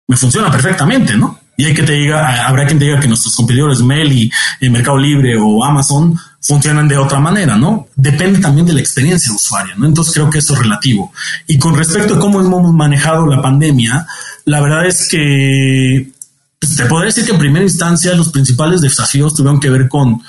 [0.07, 1.39] me funciona perfectamente, ¿no?
[1.59, 4.97] Y hay que te diga, habrá quien te diga que nuestros competidores Mail y Mercado
[4.97, 7.87] Libre o Amazon funcionan de otra manera, ¿no?
[7.95, 9.87] Depende también de la experiencia usuaria, ¿no?
[9.87, 11.11] Entonces creo que eso es relativo.
[11.47, 14.07] Y con respecto a cómo hemos manejado la pandemia,
[14.45, 16.11] la verdad es que
[16.59, 20.21] pues, te podría decir que en primera instancia los principales desafíos tuvieron que ver con,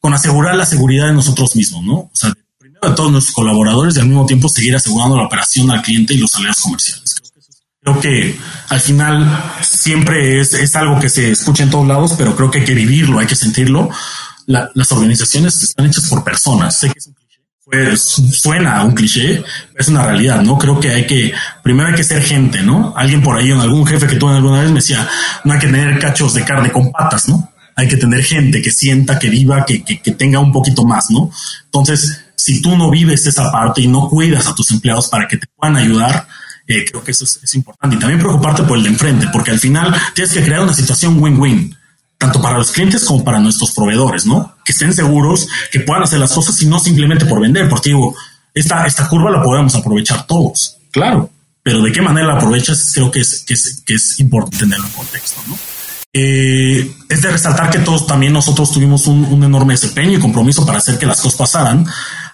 [0.00, 1.94] con asegurar la seguridad de nosotros mismos, ¿no?
[1.94, 2.34] O sea,
[2.82, 6.18] a todos nuestros colaboradores y al mismo tiempo seguir asegurando la operación al cliente y
[6.18, 7.03] los aliados comerciales.
[7.84, 12.34] Creo que al final siempre es, es, algo que se escucha en todos lados, pero
[12.34, 13.90] creo que hay que vivirlo, hay que sentirlo.
[14.46, 16.78] las organizaciones están hechas por personas.
[16.78, 19.44] Sé que es un cliché, pues, suena un cliché,
[19.76, 20.56] es una realidad, ¿no?
[20.56, 22.94] Creo que hay que, primero hay que ser gente, ¿no?
[22.96, 25.06] Alguien por ahí, algún jefe que tuve alguna vez me decía,
[25.44, 27.52] no hay que tener cachos de carne con patas, ¿no?
[27.76, 31.10] Hay que tener gente que sienta, que viva, que, que, que tenga un poquito más,
[31.10, 31.30] ¿no?
[31.66, 35.36] Entonces, si tú no vives esa parte y no cuidas a tus empleados para que
[35.36, 36.26] te puedan ayudar,
[36.66, 37.96] eh, creo que eso es, importante.
[37.96, 41.22] Y también preocuparte por el de enfrente, porque al final tienes que crear una situación
[41.22, 41.76] win-win.
[42.16, 44.56] tanto para los clientes como para nuestros proveedores, ¿no?
[44.64, 48.16] Que estén seguros, que puedan hacer las cosas y no simplemente por vender, porque digo,
[48.54, 51.30] esta, esta curva la podemos aprovechar todos, claro,
[51.62, 54.86] pero de qué manera la aprovechas creo que es, que es, que es importante tenerlo
[54.86, 55.42] en contexto.
[56.12, 60.64] Eh, es de resaltar que todos también nosotros tuvimos un, un, enorme desempeño y compromiso
[60.64, 61.84] para hacer que las cosas pasaran,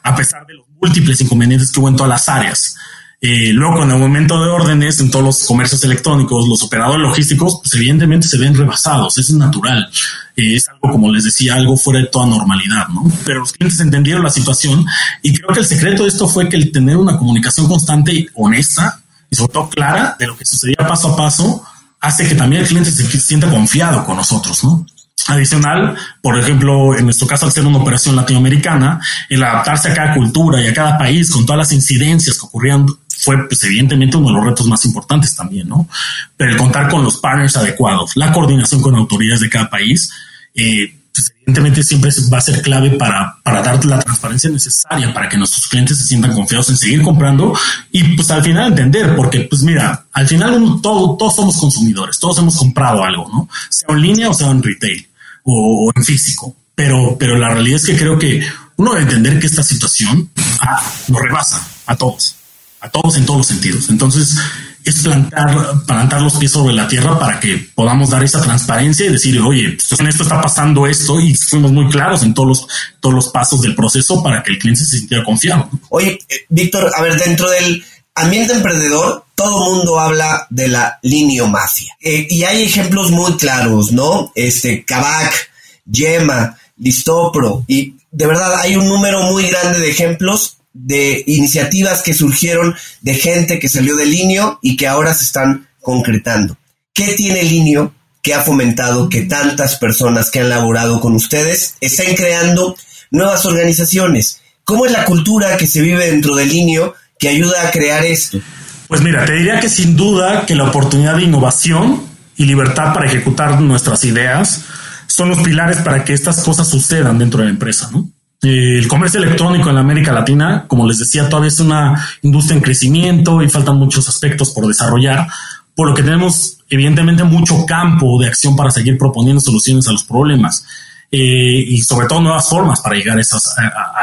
[0.02, 2.76] a pesar de los múltiples inconvenientes que hubo en todas las áreas.
[3.22, 7.60] Eh, luego, en el momento de órdenes en todos los comercios electrónicos, los operadores logísticos,
[7.62, 9.90] pues evidentemente se ven rebasados, eso es natural.
[10.36, 13.02] Eh, es algo, como les decía, algo fuera de toda normalidad, ¿no?
[13.26, 14.86] Pero los clientes entendieron la situación
[15.22, 18.26] y creo que el secreto de esto fue que el tener una comunicación constante y
[18.34, 21.62] honesta y sobre todo clara de lo que sucedía paso a paso
[22.00, 24.86] hace que también el cliente se sienta confiado con nosotros, ¿no?
[25.28, 30.14] Adicional, por ejemplo, en nuestro caso, al ser una operación latinoamericana, el adaptarse a cada
[30.14, 32.86] cultura y a cada país con todas las incidencias que ocurrían
[33.30, 35.88] fue pues, evidentemente uno de los retos más importantes también, ¿no?
[36.36, 40.10] Pero el contar con los partners adecuados, la coordinación con autoridades de cada país,
[40.52, 45.28] eh, pues, evidentemente siempre va a ser clave para, para dar la transparencia necesaria para
[45.28, 47.56] que nuestros clientes se sientan confiados en seguir comprando
[47.92, 52.38] y pues al final entender, porque pues mira, al final todo, todos somos consumidores, todos
[52.38, 53.48] hemos comprado algo, ¿no?
[53.68, 55.06] Sea en línea o sea en retail
[55.44, 58.44] o, en físico, pero, pero la realidad es que creo que
[58.76, 60.30] uno debe entender que esta situación
[60.62, 62.39] ah, nos rebasa a todos
[62.80, 63.88] a todos en todos los sentidos.
[63.90, 64.36] Entonces,
[64.84, 69.10] es plantar, plantar los pies sobre la tierra para que podamos dar esa transparencia y
[69.10, 72.66] decir, oye, pues en esto está pasando esto y fuimos muy claros en todos los,
[72.98, 75.68] todos los pasos del proceso para que el cliente se sintiera confiado.
[75.90, 81.94] Oye, eh, Víctor, a ver, dentro del ambiente emprendedor, todo mundo habla de la liniomacia.
[82.00, 84.32] Eh, y hay ejemplos muy claros, ¿no?
[84.34, 85.50] Este, Kavak,
[85.84, 92.14] Yema, Listopro, y de verdad hay un número muy grande de ejemplos de iniciativas que
[92.14, 96.56] surgieron de gente que salió de Linio y que ahora se están concretando.
[96.92, 102.14] ¿Qué tiene Linio que ha fomentado que tantas personas que han laborado con ustedes estén
[102.14, 102.76] creando
[103.10, 104.40] nuevas organizaciones?
[104.64, 108.38] ¿Cómo es la cultura que se vive dentro de Linio que ayuda a crear esto?
[108.86, 112.02] Pues mira, te diría que sin duda que la oportunidad de innovación
[112.36, 114.64] y libertad para ejecutar nuestras ideas
[115.06, 118.10] son los pilares para que estas cosas sucedan dentro de la empresa, ¿no?
[118.42, 123.42] El comercio electrónico en América Latina, como les decía, todavía es una industria en crecimiento
[123.42, 125.26] y faltan muchos aspectos por desarrollar,
[125.74, 130.04] por lo que tenemos evidentemente mucho campo de acción para seguir proponiendo soluciones a los
[130.04, 130.64] problemas.
[131.12, 133.42] Eh, y sobre todo nuevas formas para llegar a esas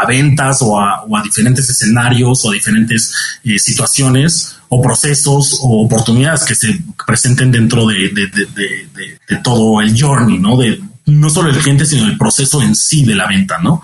[0.10, 6.54] ventas o a, diferentes escenarios o a diferentes eh, situaciones o procesos o oportunidades que
[6.54, 10.58] se presenten dentro de, de todo el journey, ¿no?
[10.58, 13.82] De, no solo el cliente, sino el proceso en sí de la venta, ¿no?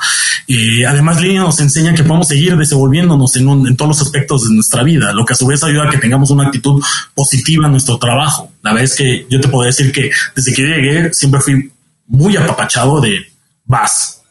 [0.48, 4.54] Eh, además, Línea nos enseña que podemos seguir desenvolviéndonos en, en, todos los aspectos de
[4.54, 6.84] nuestra vida, lo que a su vez ayuda a que tengamos una actitud
[7.16, 8.52] positiva en nuestro trabajo.
[8.62, 11.72] La verdad es que yo te puedo decir que desde que llegué siempre fui
[12.08, 13.26] muy apapachado de
[13.66, 14.22] vas.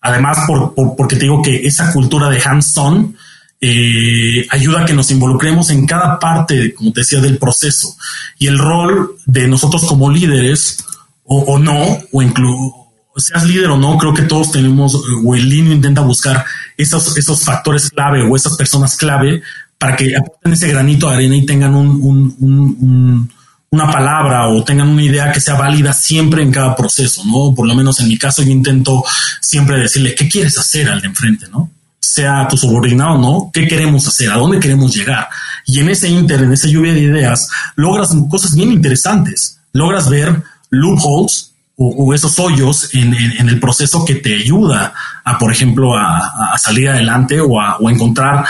[0.00, 3.16] Además, por, porque te digo que esa cultura de hands-on
[3.60, 7.96] eh, ayuda a que nos involucremos en cada parte, como te decía, del proceso.
[8.38, 10.84] Y el rol de nosotros como líderes
[11.26, 12.86] o, no, o incluso
[13.16, 16.44] seas líder o no, creo que todos tenemos, o el línea intenta buscar
[16.76, 19.42] esos, esos factores clave o esas personas clave
[19.78, 23.30] para que aporten ese granito de arena y tengan un,
[23.70, 27.54] una palabra o tengan una idea que sea válida siempre en cada proceso, ¿no?
[27.54, 29.02] Por lo menos en mi caso yo intento
[29.40, 31.70] siempre decirle, ¿qué quieres hacer al de enfrente, ¿no?
[31.98, 34.30] Sea tu subordinado o no, ¿qué queremos hacer?
[34.30, 35.28] ¿A dónde queremos llegar?
[35.66, 39.58] Y en ese inter, en esa lluvia de ideas, logras cosas bien interesantes.
[39.72, 43.14] Logras ver loopholes o, esos hoyos en,
[43.48, 48.44] el proceso que te ayuda a, por ejemplo, a, salir adelante o a, encontrar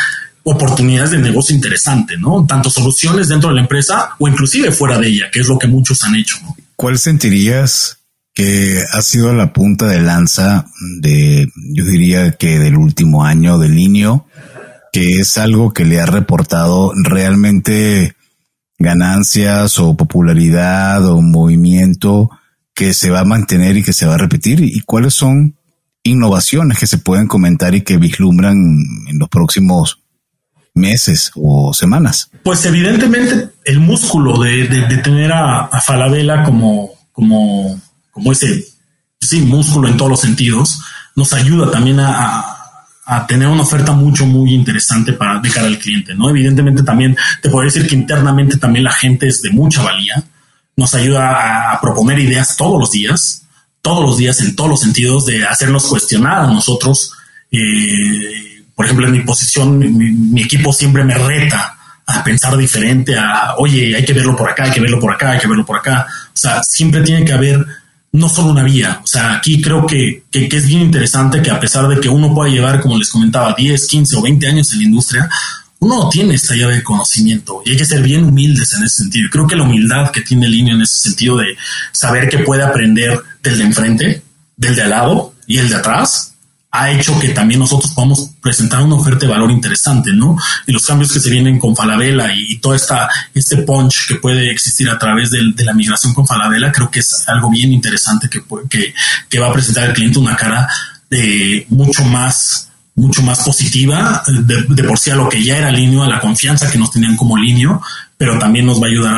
[0.45, 2.47] oportunidades de negocio interesante, ¿no?
[2.47, 5.67] Tanto soluciones dentro de la empresa o inclusive fuera de ella, que es lo que
[5.67, 6.37] muchos han hecho.
[6.77, 7.99] ¿Cuál sentirías
[8.33, 10.67] que ha sido la punta de lanza
[11.01, 14.27] de, yo diría que del último año del Linio,
[14.93, 18.16] que es algo que le ha reportado realmente
[18.79, 22.31] ganancias o popularidad o movimiento
[22.75, 25.57] que se va a mantener y que se va a repetir y cuáles son
[26.03, 28.57] innovaciones que se pueden comentar y que vislumbran
[29.09, 30.01] en los próximos
[30.75, 32.31] meses o semanas?
[32.45, 34.67] Pues evidentemente el músculo de,
[35.03, 38.65] tener a, Falabella como, como, como ese
[39.21, 40.79] sí, músculo en todos los sentidos
[41.17, 42.56] nos ayuda también a a
[43.27, 46.29] tener una oferta mucho, muy interesante para de cara al cliente, ¿no?
[46.29, 50.25] Evidentemente también te puedo decir que internamente también la gente es de mucha valía,
[50.77, 53.45] nos ayuda a, proponer ideas todos los días,
[53.81, 57.13] todos los días en todos los sentidos de hacernos cuestionar a nosotros.
[57.51, 63.55] Eh, por ejemplo, en mi posición, mi, equipo siempre me reta a pensar diferente, a,
[63.59, 65.79] oye, hay que verlo por acá, hay que verlo por acá, hay que verlo por
[65.79, 66.07] acá.
[66.27, 67.65] O sea, siempre tiene que haber
[68.17, 69.01] no solo una vía.
[69.03, 72.35] O sea, aquí creo que, que, es bien interesante que a pesar de que uno
[72.35, 75.29] pueda llevar, como les comentaba, 10, 15 o 20 años en la industria,
[75.79, 79.29] uno tiene esta llave de conocimiento y hay que ser bien humildes en ese sentido.
[79.31, 81.57] Creo que la humildad que tiene Línea en ese sentido de
[81.93, 84.23] saber que puede aprender del de enfrente,
[84.57, 86.35] del de al lado y el de atrás,
[86.71, 90.37] ha hecho que también nosotros podamos presentar una oferta de valor interesante, ¿no?
[90.69, 94.53] Y los cambios que se vienen con Falabella y, todo esta, este punch que puede
[94.53, 98.45] existir a través de, la migración con Falabella, creo que es algo bien interesante que,
[99.29, 100.69] que, va a presentar al cliente una cara
[101.11, 106.05] de mucho más mucho más positiva de, por sí a lo que ya era Linio,
[106.05, 107.83] a la confianza que nos tenían como Linio,
[108.17, 109.15] pero también nos va a ayudar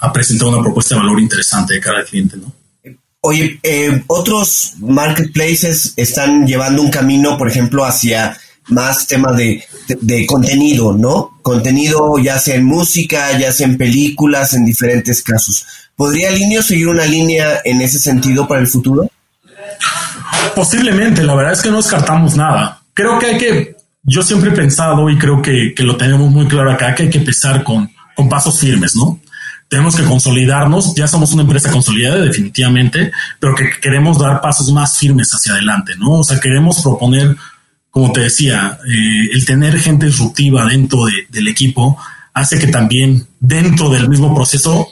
[0.00, 2.52] a presentar una propuesta de valor interesante de cara al cliente, ¿no?
[3.26, 10.92] Oye, eh, otros marketplaces están llevando un camino, por ejemplo, hacia más temas de, contenido,
[10.92, 11.38] ¿no?
[11.40, 15.64] Contenido ya sea en música, ya sea en películas, en diferentes casos.
[15.96, 19.10] ¿Podría Linio seguir una línea en ese sentido para el futuro?
[20.54, 22.82] Posiblemente, la verdad es que no descartamos nada.
[22.92, 26.70] Creo que hay que, yo siempre he pensado y creo que, lo tenemos muy claro
[26.70, 29.18] acá, que hay que empezar con, con pasos firmes, ¿no?
[29.68, 33.10] Tenemos que consolidarnos, ya somos una empresa consolidada definitivamente,
[33.40, 36.12] pero que queremos dar pasos más firmes hacia adelante, ¿no?
[36.12, 37.36] O sea, queremos proponer,
[37.90, 41.98] como te decía, eh, el tener gente disruptiva dentro del equipo
[42.32, 44.88] hace que también dentro del mismo proceso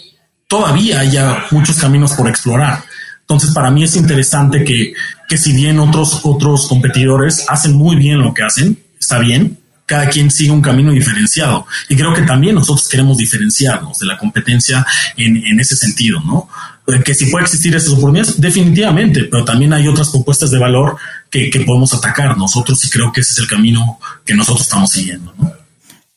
[0.49, 2.83] todavía haya muchos caminos por explorar.
[3.21, 4.95] Entonces, para mí es interesante que,
[5.29, 9.59] que si bien otros, otros competidores hacen muy bien lo que hacen, está bien,
[9.93, 11.67] cada quien sigue un camino diferenciado.
[11.87, 14.87] Y creo que también nosotros queremos diferenciarnos de la competencia
[15.19, 16.49] en, ese sentido, ¿no?
[16.87, 20.97] Eh, que si puede existir esas oportunidades, definitivamente, pero también hay otras propuestas de valor
[21.31, 25.35] que, podemos atacar nosotros y creo que ese es el camino que nosotros estamos siguiendo,
[25.39, 25.53] ¿no?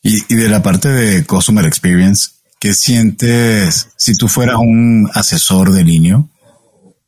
[0.02, 5.70] Y, y de la parte de Customer Experience, ¿qué sientes si tú fueras un asesor
[5.72, 6.30] de niño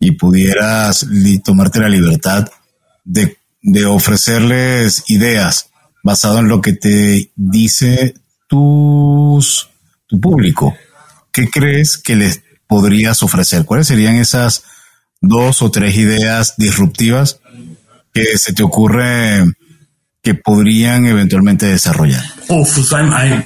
[0.01, 1.07] y pudieras
[1.43, 2.47] tomarte la libertad
[3.07, 5.69] de, de ofrecerles ideas
[6.09, 8.15] basado en lo que te dice
[8.47, 9.69] tus,
[10.07, 10.75] tu público.
[11.31, 13.67] ¿Qué crees que les podrías ofrecer?
[13.67, 14.63] ¿Cuáles serían esas
[15.21, 17.41] dos o tres ideas disruptivas
[18.15, 19.45] que se te ocurre
[20.23, 22.25] que podrían eventualmente desarrollar?
[22.49, 22.91] Uf, pues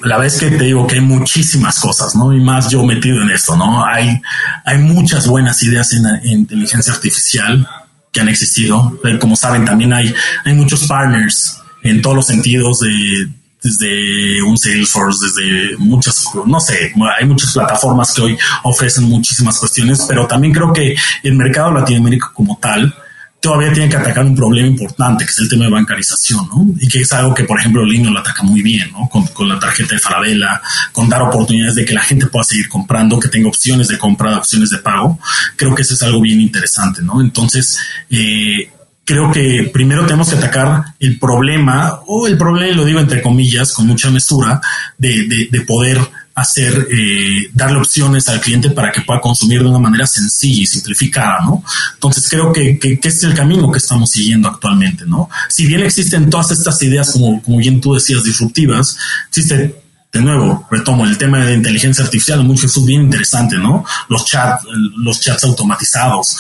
[0.05, 2.33] la vez que te digo que hay muchísimas cosas, ¿no?
[2.33, 3.85] Y más yo metido en esto, ¿no?
[3.85, 4.23] Hay,
[4.65, 7.69] hay muchas buenas ideas en, en inteligencia artificial
[8.13, 9.01] que han existido.
[9.21, 13.29] Como saben, también hay, hay muchos partners en todos los sentidos de
[13.63, 20.05] desde un Salesforce, desde muchas, no sé, hay muchas plataformas que hoy ofrecen muchísimas cuestiones,
[20.09, 22.93] pero también creo que el mercado latinoamérica como tal
[23.41, 26.65] todavía tiene que atacar un problema importante, que es el tema de bancarización, ¿no?
[26.79, 29.09] Y que es algo que, por ejemplo, Lino lo ataca muy bien, ¿no?
[29.09, 30.63] Con, la tarjeta de Farabella,
[30.93, 34.39] con dar oportunidades de que la gente pueda seguir comprando, que tenga opciones de compra,
[34.39, 35.19] opciones de pago.
[35.57, 37.21] Creo que eso es algo bien interesante, ¿no?
[37.21, 37.79] Entonces,
[38.11, 38.71] eh,
[39.05, 43.73] creo que primero tenemos que atacar el problema, o el problema, lo digo entre comillas,
[43.73, 44.61] con mucha mesura,
[44.97, 45.99] de, de, poder
[46.35, 50.67] hacer, eh, darle opciones al cliente para que pueda consumir de una manera sencilla y
[50.67, 51.63] simplificada, ¿no?
[51.95, 55.29] Entonces creo que, que, que es el camino que estamos siguiendo actualmente, ¿no?
[55.49, 58.97] Si bien existen todas estas ideas, como, como bien tú decías, disruptivas,
[59.29, 59.82] existe
[60.13, 63.83] de nuevo, retomo el tema de inteligencia artificial, mucho es bien interesante, ¿no?
[64.11, 64.67] Los chats,
[64.99, 66.37] los chats automatizados,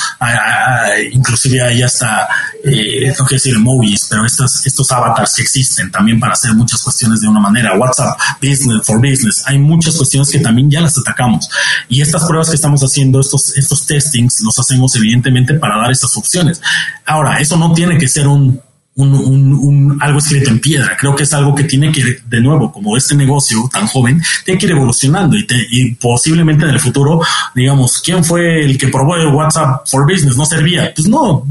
[1.10, 2.28] inclusive hay hasta,
[2.62, 7.22] eh, tengo que decir emojis, pero estos avatars que existen también para hacer muchas cuestiones
[7.22, 7.74] de una manera.
[7.74, 11.48] WhatsApp, Business for Business, hay muchas cuestiones que también ya las atacamos.
[11.88, 16.14] Y estas pruebas que estamos haciendo, estos, estos testings, los hacemos evidentemente para dar estas
[16.18, 16.60] opciones.
[17.06, 18.60] Ahora, eso no tiene que ser un
[18.94, 20.96] un, un, algo escrito en piedra.
[20.98, 24.58] Creo que es algo que tiene que, de nuevo, como este negocio tan joven, tiene
[24.58, 27.20] que ir evolucionando y, y posiblemente en el futuro,
[27.54, 30.36] digamos, ¿quién fue el que probó el WhatsApp for Business?
[30.36, 30.92] No servía.
[30.94, 31.46] Pues no,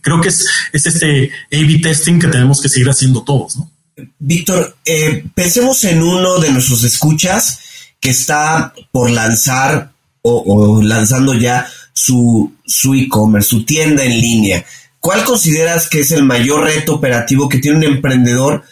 [0.00, 3.70] creo que es, es este A-B testing que tenemos que seguir haciendo todos, ¿no?
[4.18, 7.60] Víctor, eh, pensemos en uno de nuestros escuchas
[8.00, 14.64] que está por lanzar o, o lanzando ya su, su e-commerce, su tienda en línea
[15.02, 18.62] ¿Cuál consideras que es el mayor reto operativo que tiene un emprendedor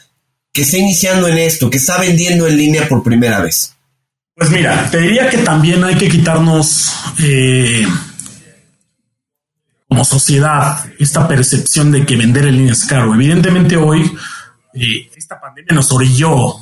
[0.52, 3.74] que está iniciando en esto, que está vendiendo en línea por primera vez?
[4.36, 7.84] Pues mira, te diría que también hay que quitarnos eh,
[9.88, 13.12] como sociedad esta percepción de que vender en línea es caro.
[13.12, 14.08] Evidentemente hoy
[14.72, 16.60] eh, esta pandemia nos orilló a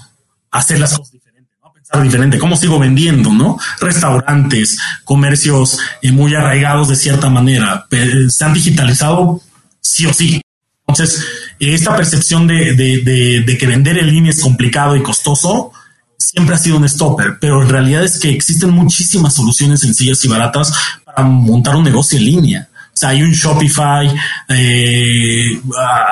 [0.50, 2.38] hacer las cosas diferentes, pensar diferente.
[2.38, 3.34] ¿Cómo sigo vendiendo?
[3.34, 3.58] ¿No?
[3.82, 7.86] Restaurantes, comercios eh, muy arraigados de cierta manera,
[8.30, 9.42] se han digitalizado
[9.88, 10.40] sí o sí.
[10.86, 11.22] Entonces,
[11.58, 15.72] esta percepción de, de, que vender en línea es complicado y costoso
[16.16, 20.28] siempre ha sido un stopper, pero en realidad es que existen muchísimas soluciones sencillas y
[20.28, 20.72] baratas
[21.04, 22.68] para montar un negocio en línea.
[22.72, 24.08] O sea, hay un Shopify,
[24.48, 25.60] eh,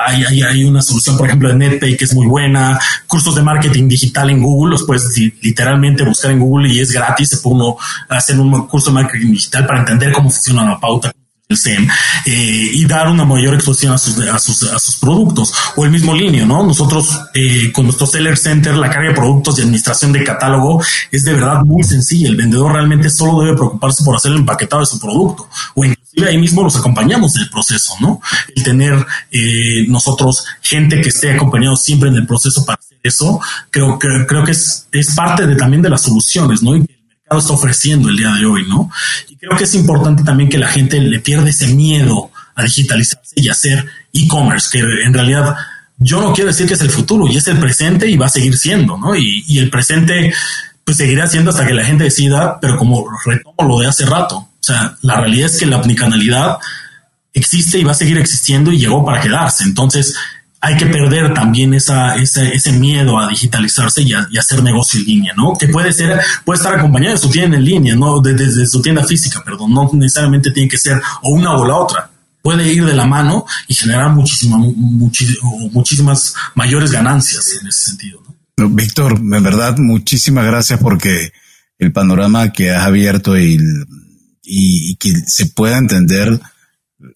[0.05, 3.89] hay, hay, una solución, por ejemplo, de NetPay que es muy buena, cursos de marketing
[3.89, 7.77] digital en Google, los puedes literalmente buscar en Google y es gratis, se puede uno
[8.07, 11.11] hacer un curso de marketing digital para entender cómo funciona la pauta
[11.49, 11.87] el SEM
[12.25, 15.91] eh, y dar una mayor exposición a sus, a sus, a sus productos o el
[15.91, 16.63] mismo línea, ¿no?
[16.63, 21.23] Nosotros eh, con nuestro Seller Center, la carga de productos y administración de catálogo es
[21.23, 22.27] de verdad muy sencilla.
[22.27, 26.29] El vendedor realmente solo debe preocuparse por hacer el empaquetado de su producto o inclusive
[26.29, 28.19] ahí mismo los acompañamos en el proceso, ¿no?
[28.53, 33.39] El tener eh, nosotros gente que esté acompañado siempre en el proceso para hacer eso,
[33.71, 36.75] creo que creo que es, es parte de también de las soluciones, ¿no?
[37.29, 38.89] Está ofreciendo el día de hoy, ¿no?
[39.29, 43.33] Y creo que es importante también que la gente le pierda ese miedo a digitalizarse
[43.35, 45.55] y hacer e-commerce, que en realidad
[45.97, 48.29] yo no quiero decir que es el futuro y es el presente y va a
[48.29, 49.15] seguir siendo, ¿no?
[49.15, 50.33] Y, el presente
[50.83, 54.37] pues seguirá siendo hasta que la gente decida, pero como retomo lo de hace rato,
[54.37, 56.57] o sea, la realidad es que la omnicanalidad
[57.33, 59.63] existe y va a seguir existiendo y llegó para quedarse.
[59.63, 60.15] Entonces,
[60.59, 65.33] hay que perder también esa, ese, miedo a digitalizarse y, a, hacer negocio en línea,
[65.35, 65.53] ¿no?
[65.57, 68.19] Que puede ser, puede estar acompañado de su tienda en línea, ¿no?
[68.19, 72.09] Desde su tienda física, perdón, no necesariamente tiene que ser o una o la otra.
[72.41, 78.23] Puede ir de la mano y generar muchísimas, muchísimas mayores ganancias en ese sentido.
[78.57, 78.69] ¿no?
[78.69, 81.33] Víctor, en verdad, muchísimas gracias porque
[81.77, 83.59] el panorama que has abierto y,
[84.41, 86.39] y que se pueda entender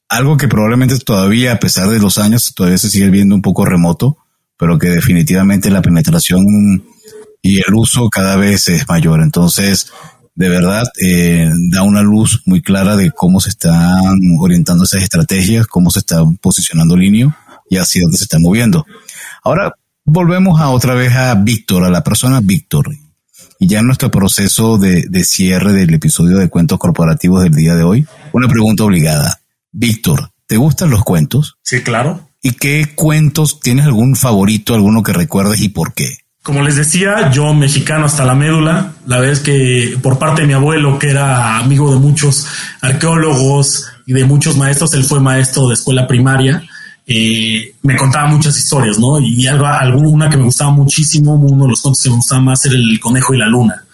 [0.10, 3.66] algo que probablemente todavía, a pesar de los años, todavía se sigue viendo un poco
[3.66, 4.18] remoto,
[4.58, 6.46] pero que definitivamente la penetración
[7.42, 9.22] y el uso cada vez es mayor.
[9.22, 9.92] Entonces,
[10.36, 15.68] de verdad, eh, da una luz muy clara de cómo se están orientando esas estrategias,
[15.68, 17.36] cómo se está posicionando Linio
[17.70, 18.86] y hacia dónde se está moviendo.
[19.44, 19.74] Ahora,
[20.06, 22.90] volvemos a otra vez a Víctor, a la persona Víctor.
[23.60, 27.76] Y ya en nuestro proceso de, de cierre del episodio de cuentos corporativos del día
[27.76, 29.41] de hoy, una pregunta obligada.
[29.72, 31.58] Víctor, ¿te gustan los cuentos?
[31.64, 32.28] Sí, claro.
[32.42, 36.18] ¿Y qué cuentos tienes algún favorito, alguno que recuerdes y por qué?
[36.44, 40.54] Como les decía, yo mexicano hasta la médula, la vez que por parte de mi
[40.54, 42.48] abuelo, que era amigo de muchos
[42.82, 46.64] arqueólogos y de muchos maestros, él fue maestro de escuela primaria,
[47.06, 49.20] eh, me contaba muchas historias, ¿no?
[49.20, 52.66] Y algo, alguna que me gustaba muchísimo, uno de los cuentos que me gustaba más
[52.66, 53.86] era el conejo y la luna.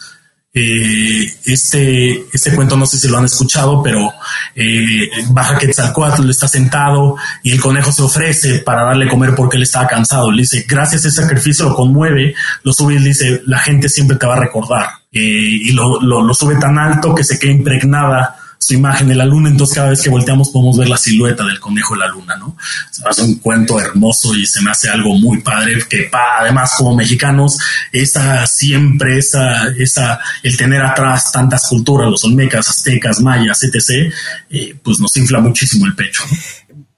[0.59, 4.11] Eh, este, este cuento no sé si lo han escuchado, pero
[4.55, 9.63] eh, baja Quetzalcoatl está sentado y el conejo se ofrece para darle comer porque él
[9.63, 10.31] estaba cansado.
[10.31, 12.33] Le dice, gracias a ese sacrificio lo conmueve,
[12.63, 14.87] lo sube y le dice, la gente siempre te va a recordar.
[15.11, 19.25] Eh, y lo, lo, sube tan alto que se queda impregnada su imagen de la
[19.25, 22.35] luna, entonces cada vez que volteamos podemos ver la silueta del conejo de la luna,
[22.37, 22.57] ¿no?
[22.91, 26.73] Se me hace un cuento hermoso y se me hace algo muy padre que además
[26.77, 27.57] como mexicanos,
[27.91, 34.11] esa siempre, esa, esa, el tener atrás tantas culturas, los olmecas, aztecas, mayas, etc.,
[34.49, 36.23] eh, pues nos infla muchísimo el pecho.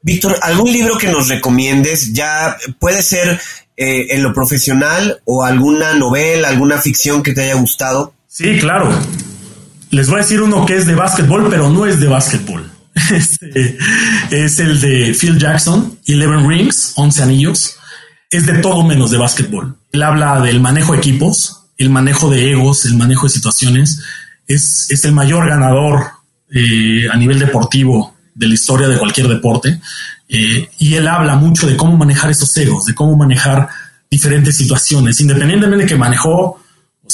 [0.02, 2.14] Víctor, ¿algún libro que nos recomiendes?
[2.14, 3.40] Ya puede ser
[3.76, 8.14] eh, en lo profesional o alguna novela, alguna ficción que te haya gustado.
[8.28, 8.98] Sí, claro.
[9.92, 12.70] Les voy a decir uno que es de básquetbol, pero no es de básquetbol.
[13.12, 13.78] Este,
[14.30, 17.76] es el de Phil Jackson, Eleven Rings, 11 anillos.
[18.30, 19.76] Es de todo menos de básquetbol.
[19.92, 24.02] Él habla del manejo de equipos, el manejo de egos, el manejo de situaciones.
[24.48, 26.08] Es, es el mayor ganador
[26.52, 29.80] eh, a nivel deportivo de la historia de cualquier deporte.
[30.28, 33.68] Eh, y él habla mucho de cómo manejar esos egos, de cómo manejar
[34.10, 36.62] diferentes situaciones, independientemente de que manejó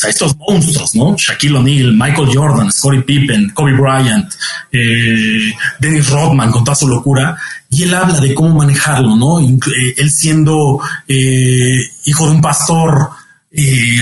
[0.04, 1.16] o estos monstruos, ¿no?
[1.18, 4.32] Shaquille O'Neal, Michael Jordan, Scottie Pippen, Kobe Bryant,
[4.72, 7.38] eh, Dennis Rodman con toda su locura,
[7.70, 9.40] y él habla de cómo manejarlo, ¿no?
[9.40, 13.10] Eh, él siendo eh, hijo de un pastor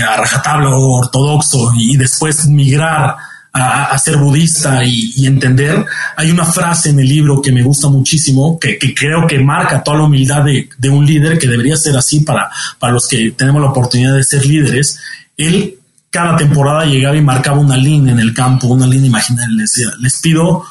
[0.08, 3.14] a rajatabla ortodoxo y después migrar
[3.52, 5.86] a, ser budista y, entender.
[6.16, 9.98] Hay una frase en el libro que me gusta muchísimo, que, creo que marca toda
[9.98, 13.62] la humildad de, de, un líder, que debería ser así para, para los que tenemos
[13.62, 14.98] la oportunidad de ser líderes.
[15.36, 15.78] Él
[16.14, 19.52] cada temporada llegaba y marcaba una línea en el campo, una línea imaginaria.
[19.56, 20.64] Les les pido,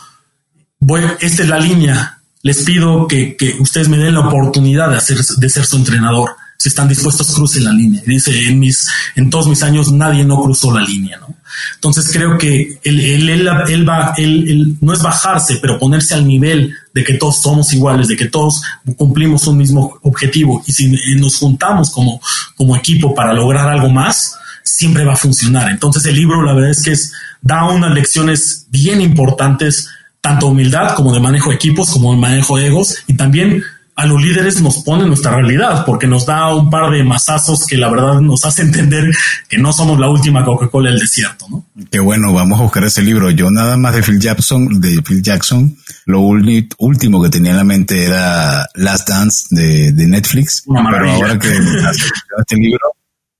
[0.80, 5.18] voy, esta es la línea, les pido que, ustedes me den la oportunidad de, hacer,
[5.18, 6.30] de ser su entrenador.
[6.58, 8.02] Si están dispuestos, crucen la línea.
[8.06, 8.88] Dice, en, mis,
[9.18, 11.20] en todos mis años nadie no cruzó la línea.
[11.20, 11.36] ¿no?
[11.76, 16.74] Entonces creo que él, él, él, va, él, no es bajarse, pero ponerse al nivel
[16.94, 18.62] de que todos somos iguales, de que todos
[18.96, 20.64] cumplimos un mismo objetivo.
[20.66, 20.88] Y si
[21.18, 22.22] nos juntamos como,
[22.56, 25.70] como equipo para lograr algo más, siempre va a funcionar.
[25.72, 29.90] Entonces el libro la verdad es que es, da unas lecciones bien importantes,
[30.22, 33.64] tanto humildad como de manejo de equipos, como de manejo de egos y también
[33.96, 37.78] a los líderes nos pone nuestra realidad, porque nos da un par de masazos que
[37.78, 39.12] la verdad nos hace entender
[39.48, 41.66] que no somos la última Coca-Cola del desierto, ¿no?
[41.92, 43.30] Qué bueno, vamos a buscar ese libro.
[43.30, 47.64] Yo nada más de Phil Jackson, de Phil Jackson, lo último que tenía en la
[47.64, 50.64] mente era Last Dance de, Netflix.
[50.66, 51.50] pero ahora que
[52.40, 52.93] este libro,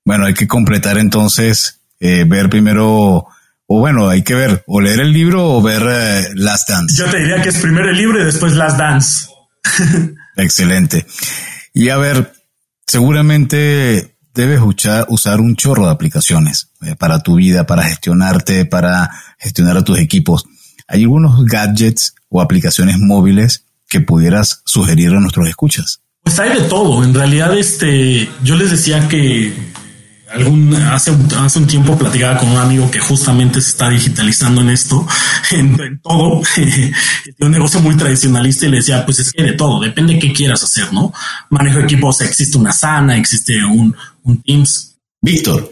[0.06, 3.28] bueno, hay que completar entonces, eh, ver primero
[3.66, 6.96] o bueno, hay que ver, o leer el libro o ver eh, Last Dance.
[6.96, 9.28] Yo te diría que es primero el libro y después Last Dance.
[10.36, 11.06] Excelente.
[11.74, 12.34] Y a ver,
[12.86, 19.78] seguramente debes usar, un chorro de aplicaciones eh, para tu vida, para gestionarte, para gestionar
[19.78, 20.46] a tus equipos.
[20.88, 26.02] ¿Hay algunos gadgets o aplicaciones móviles que pudieras sugerir a nuestros escuchas?
[26.24, 27.04] Pues hay de todo.
[27.04, 29.54] En realidad, este, yo les decía que
[30.34, 34.70] algún, hace, hace un tiempo platicaba con un amigo que justamente se está digitalizando en
[34.70, 35.06] esto,
[35.52, 36.42] en, todo,
[37.40, 40.34] un negocio muy tradicionalista y le decía, pues es que de todo, depende de qué
[40.34, 41.14] quieras hacer, ¿no?
[41.50, 44.98] Manejo equipos, existe una sana, existe un, un Teams.
[45.22, 45.72] Víctor,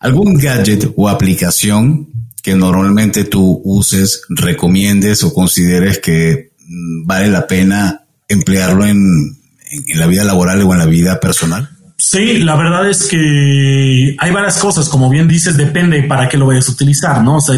[0.00, 2.08] ¿algún gadget o aplicación
[2.42, 8.98] que normalmente tú uses, recomiendes o consideres que mm, vale la pena emplearlo en,
[9.70, 11.71] en la vida laboral o en la vida personal?
[12.04, 16.46] Sí, la verdad es que hay varias cosas, como bien dices, depende para qué lo
[16.46, 17.36] vayas a utilizar, ¿no?
[17.36, 17.54] O sea,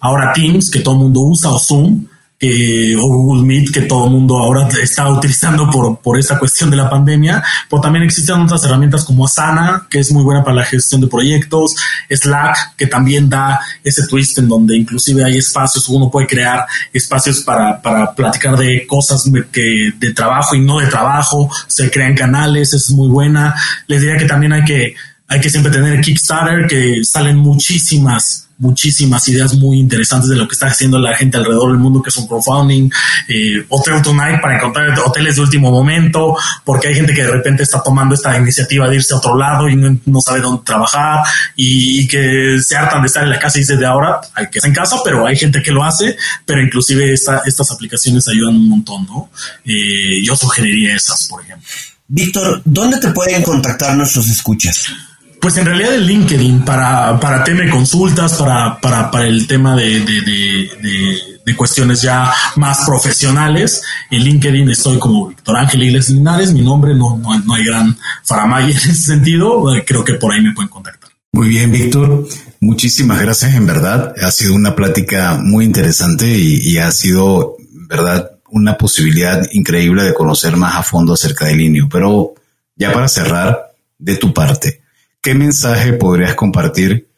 [0.00, 2.06] ahora Teams, que todo el mundo usa, o Zoom,
[2.42, 6.76] o Google Meet que todo el mundo ahora está utilizando por, por esa cuestión de
[6.76, 10.64] la pandemia, pero también existen otras herramientas como Asana, que es muy buena para la
[10.64, 11.76] gestión de proyectos,
[12.10, 17.40] Slack, que también da ese twist en donde inclusive hay espacios, uno puede crear espacios
[17.42, 22.74] para, para platicar de cosas que, de trabajo y no de trabajo, se crean canales,
[22.74, 23.54] es muy buena.
[23.86, 24.94] Les diría que también hay que,
[25.32, 30.52] hay que siempre tener Kickstarter, que salen muchísimas muchísimas ideas muy interesantes de lo que
[30.52, 32.88] está haciendo la gente alrededor del mundo, que es un crowdfunding,
[33.26, 37.64] eh, Hotel Tonight para encontrar hoteles de último momento, porque hay gente que de repente
[37.64, 41.24] está tomando esta iniciativa de irse a otro lado y no, sabe dónde trabajar
[41.56, 44.58] y, que se hartan de estar en la casa y dice de ahora hay que
[44.58, 46.16] estar en casa, pero hay gente que lo hace,
[46.46, 49.30] pero inclusive estas aplicaciones ayudan un montón, ¿no?
[49.64, 51.66] Eh, yo sugeriría esas, por ejemplo.
[52.06, 54.86] Víctor, ¿dónde te pueden contactar nuestros escuchas?
[55.42, 59.98] Pues en realidad el LinkedIn para, para tema de consultas, para, para, el tema de,
[61.44, 63.82] de, cuestiones ya más profesionales.
[64.08, 67.98] En LinkedIn estoy como Víctor Ángel Iglesias Linares, mi nombre, no, no, no hay gran
[68.22, 71.10] faramaya en ese sentido, creo que por ahí me pueden contactar.
[71.32, 72.28] Muy bien, Víctor.
[72.60, 74.14] Muchísimas gracias, en verdad.
[74.22, 80.14] Ha sido una plática muy interesante y, ha sido, en verdad, una posibilidad increíble de
[80.14, 81.88] conocer más a fondo acerca del INIO.
[81.90, 82.34] Pero
[82.76, 84.81] ya para cerrar, de tu parte,
[85.22, 87.08] ¿qué mensaje podrías compartir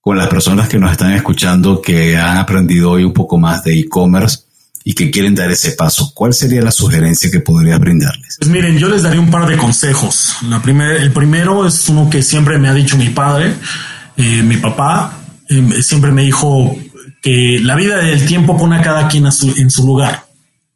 [0.00, 3.78] con las personas que nos están escuchando que han aprendido hoy un poco más de
[3.78, 4.40] e-commerce
[4.84, 6.12] y que quieren dar ese paso?
[6.14, 8.36] ¿Cuál sería la sugerencia que podrías brindarles?
[8.38, 10.36] Pues miren, yo les daría un par de consejos.
[10.42, 10.62] La
[10.96, 13.54] el primero es uno que siempre me ha dicho mi padre,
[14.18, 16.76] eh, mi papá, eh, siempre me dijo
[17.22, 20.26] que la vida del tiempo pone a cada quien en su lugar.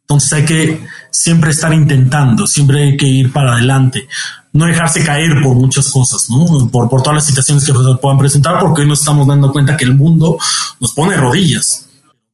[0.01, 0.81] Entonces hay que
[1.11, 4.07] siempre estar intentando, siempre hay que ir para adelante
[4.51, 6.69] no dejarse caer por muchas cosas, ¿no?
[6.69, 9.85] Por, por todas las situaciones que puedan presentar, porque hoy nos estamos dando cuenta que
[9.85, 10.37] el mundo
[10.79, 11.85] nos pone rodillas.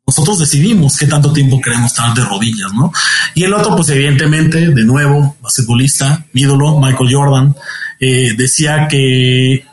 [0.07, 2.91] Nosotros decidimos qué tanto tiempo queremos estar de rodillas, ¿no?
[3.34, 7.55] Y el otro, pues evidentemente, de nuevo, basquetbolista, ídolo, Michael Jordan,
[7.99, 9.66] eh, decía que,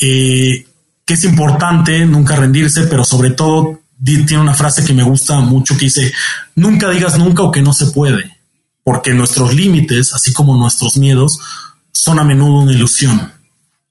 [0.00, 0.66] eh,
[1.04, 5.76] que es importante nunca rendirse, pero sobre todo tiene una frase que me gusta mucho
[5.76, 6.12] que dice,
[6.54, 8.37] nunca digas nunca o que no se puede
[8.88, 11.38] porque nuestros límites, así como nuestros miedos,
[11.92, 13.34] son a menudo una ilusión.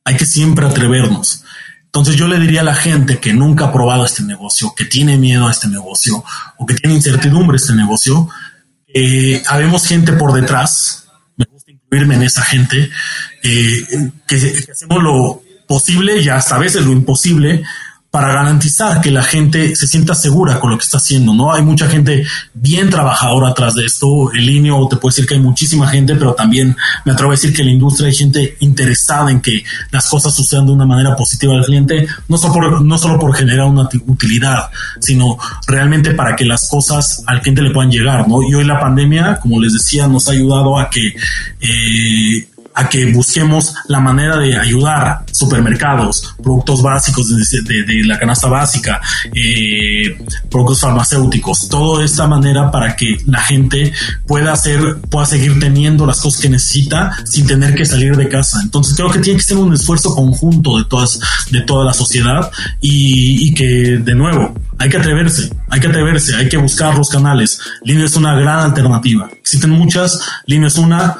[0.03, 1.43] Hay que siempre atrevernos.
[1.85, 5.19] Entonces yo le diría a la gente que nunca ha probado este negocio, que tiene
[5.19, 6.23] miedo a este negocio
[6.57, 8.27] o que tiene incertidumbre a este negocio,
[8.87, 12.89] eh, habemos gente por detrás, me gusta incluirme en esa gente,
[13.43, 17.63] eh, que, que hacemos lo posible y hasta veces lo imposible
[18.09, 21.53] para garantizar que la gente se sienta segura con lo que está haciendo, ¿no?
[21.53, 24.31] Hay mucha gente bien trabajadora atrás de esto.
[24.31, 27.53] El línea te puedo decir que hay muchísima gente, pero también me atrevo a decir
[27.53, 31.15] que en la industria hay gente interesada en que las cosas sucedan de una manera
[31.15, 35.37] positiva al cliente, no solo por, no solo por generar una utilidad, sino
[35.67, 38.41] realmente para que las cosas al cliente le puedan llegar, ¿no?
[38.41, 42.47] Y hoy la pandemia, como les decía, nos ha ayudado a que eh,
[42.77, 49.01] a que busquemos la manera de ayudar supermercados, productos básicos de, la canasta básica,
[49.33, 50.15] eh,
[50.49, 53.91] productos farmacéuticos, todo de esta manera para que la gente
[54.27, 58.59] pueda hacer, pueda seguir teniendo las cosas que necesita sin tener que salir de casa.
[58.61, 61.19] Entonces creo que tiene que ser un esfuerzo conjunto de todas,
[61.49, 66.35] de toda la sociedad y, y que de nuevo hay que atreverse, hay que atreverse,
[66.35, 67.59] hay que buscar los canales.
[67.83, 69.29] Línea es una gran alternativa.
[69.39, 71.17] Existen muchas, Línea es una,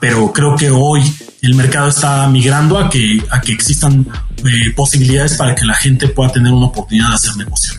[0.00, 1.02] pero creo que hoy
[1.42, 4.06] el mercado está migrando a que, a que existan
[4.38, 7.74] eh, posibilidades para que la gente pueda tener una oportunidad de hacer negocio.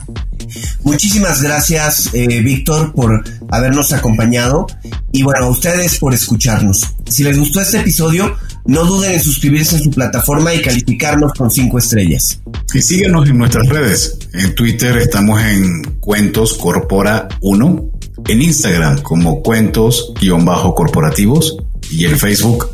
[0.83, 4.67] Muchísimas gracias, eh, Víctor, por habernos acompañado
[5.11, 6.93] y bueno, a ustedes por escucharnos.
[7.09, 11.49] Si les gustó este episodio, no duden en suscribirse en su plataforma y calificarnos con
[11.49, 12.41] cinco estrellas.
[12.73, 14.19] Y síguenos en nuestras redes.
[14.33, 17.89] En Twitter estamos en Cuentos Corpora 1,
[18.27, 22.69] en Instagram como Cuentos-corporativos y en Facebook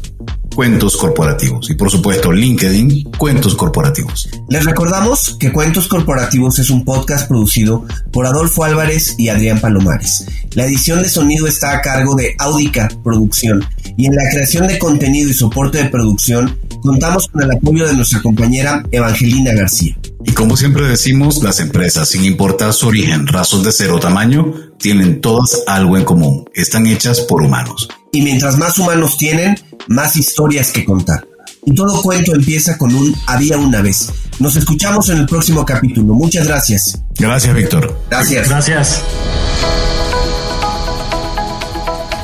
[0.56, 4.30] Cuentos Corporativos y por supuesto LinkedIn Cuentos Corporativos.
[4.50, 10.26] Les recordamos que Cuentos Corporativos es un podcast producido por Adolfo Álvarez y Adrián Palomares.
[10.56, 14.80] La edición de sonido está a cargo de Audica Producción y en la creación de
[14.80, 19.98] contenido y soporte de producción contamos con el apoyo de nuestra compañera Evangelina García.
[20.26, 24.54] Y como siempre decimos, las empresas, sin importar su origen, razón de ser o tamaño,
[24.78, 26.50] tienen todas algo en común.
[26.54, 27.88] Están hechas por humanos.
[28.12, 29.56] Y mientras más humanos tienen,
[29.88, 31.28] más historias que contar.
[31.66, 34.10] Y todo cuento empieza con un había una vez.
[34.40, 36.14] Nos escuchamos en el próximo capítulo.
[36.14, 37.00] Muchas gracias.
[37.18, 38.00] Gracias, Víctor.
[38.10, 38.50] Gracias.
[38.50, 39.04] Gracias.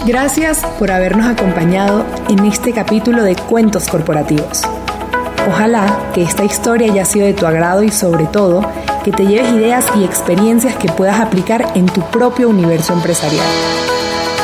[0.05, 4.61] Gracias por habernos acompañado en este capítulo de Cuentos Corporativos.
[5.47, 8.67] Ojalá que esta historia haya sido de tu agrado y sobre todo
[9.03, 13.45] que te lleves ideas y experiencias que puedas aplicar en tu propio universo empresarial.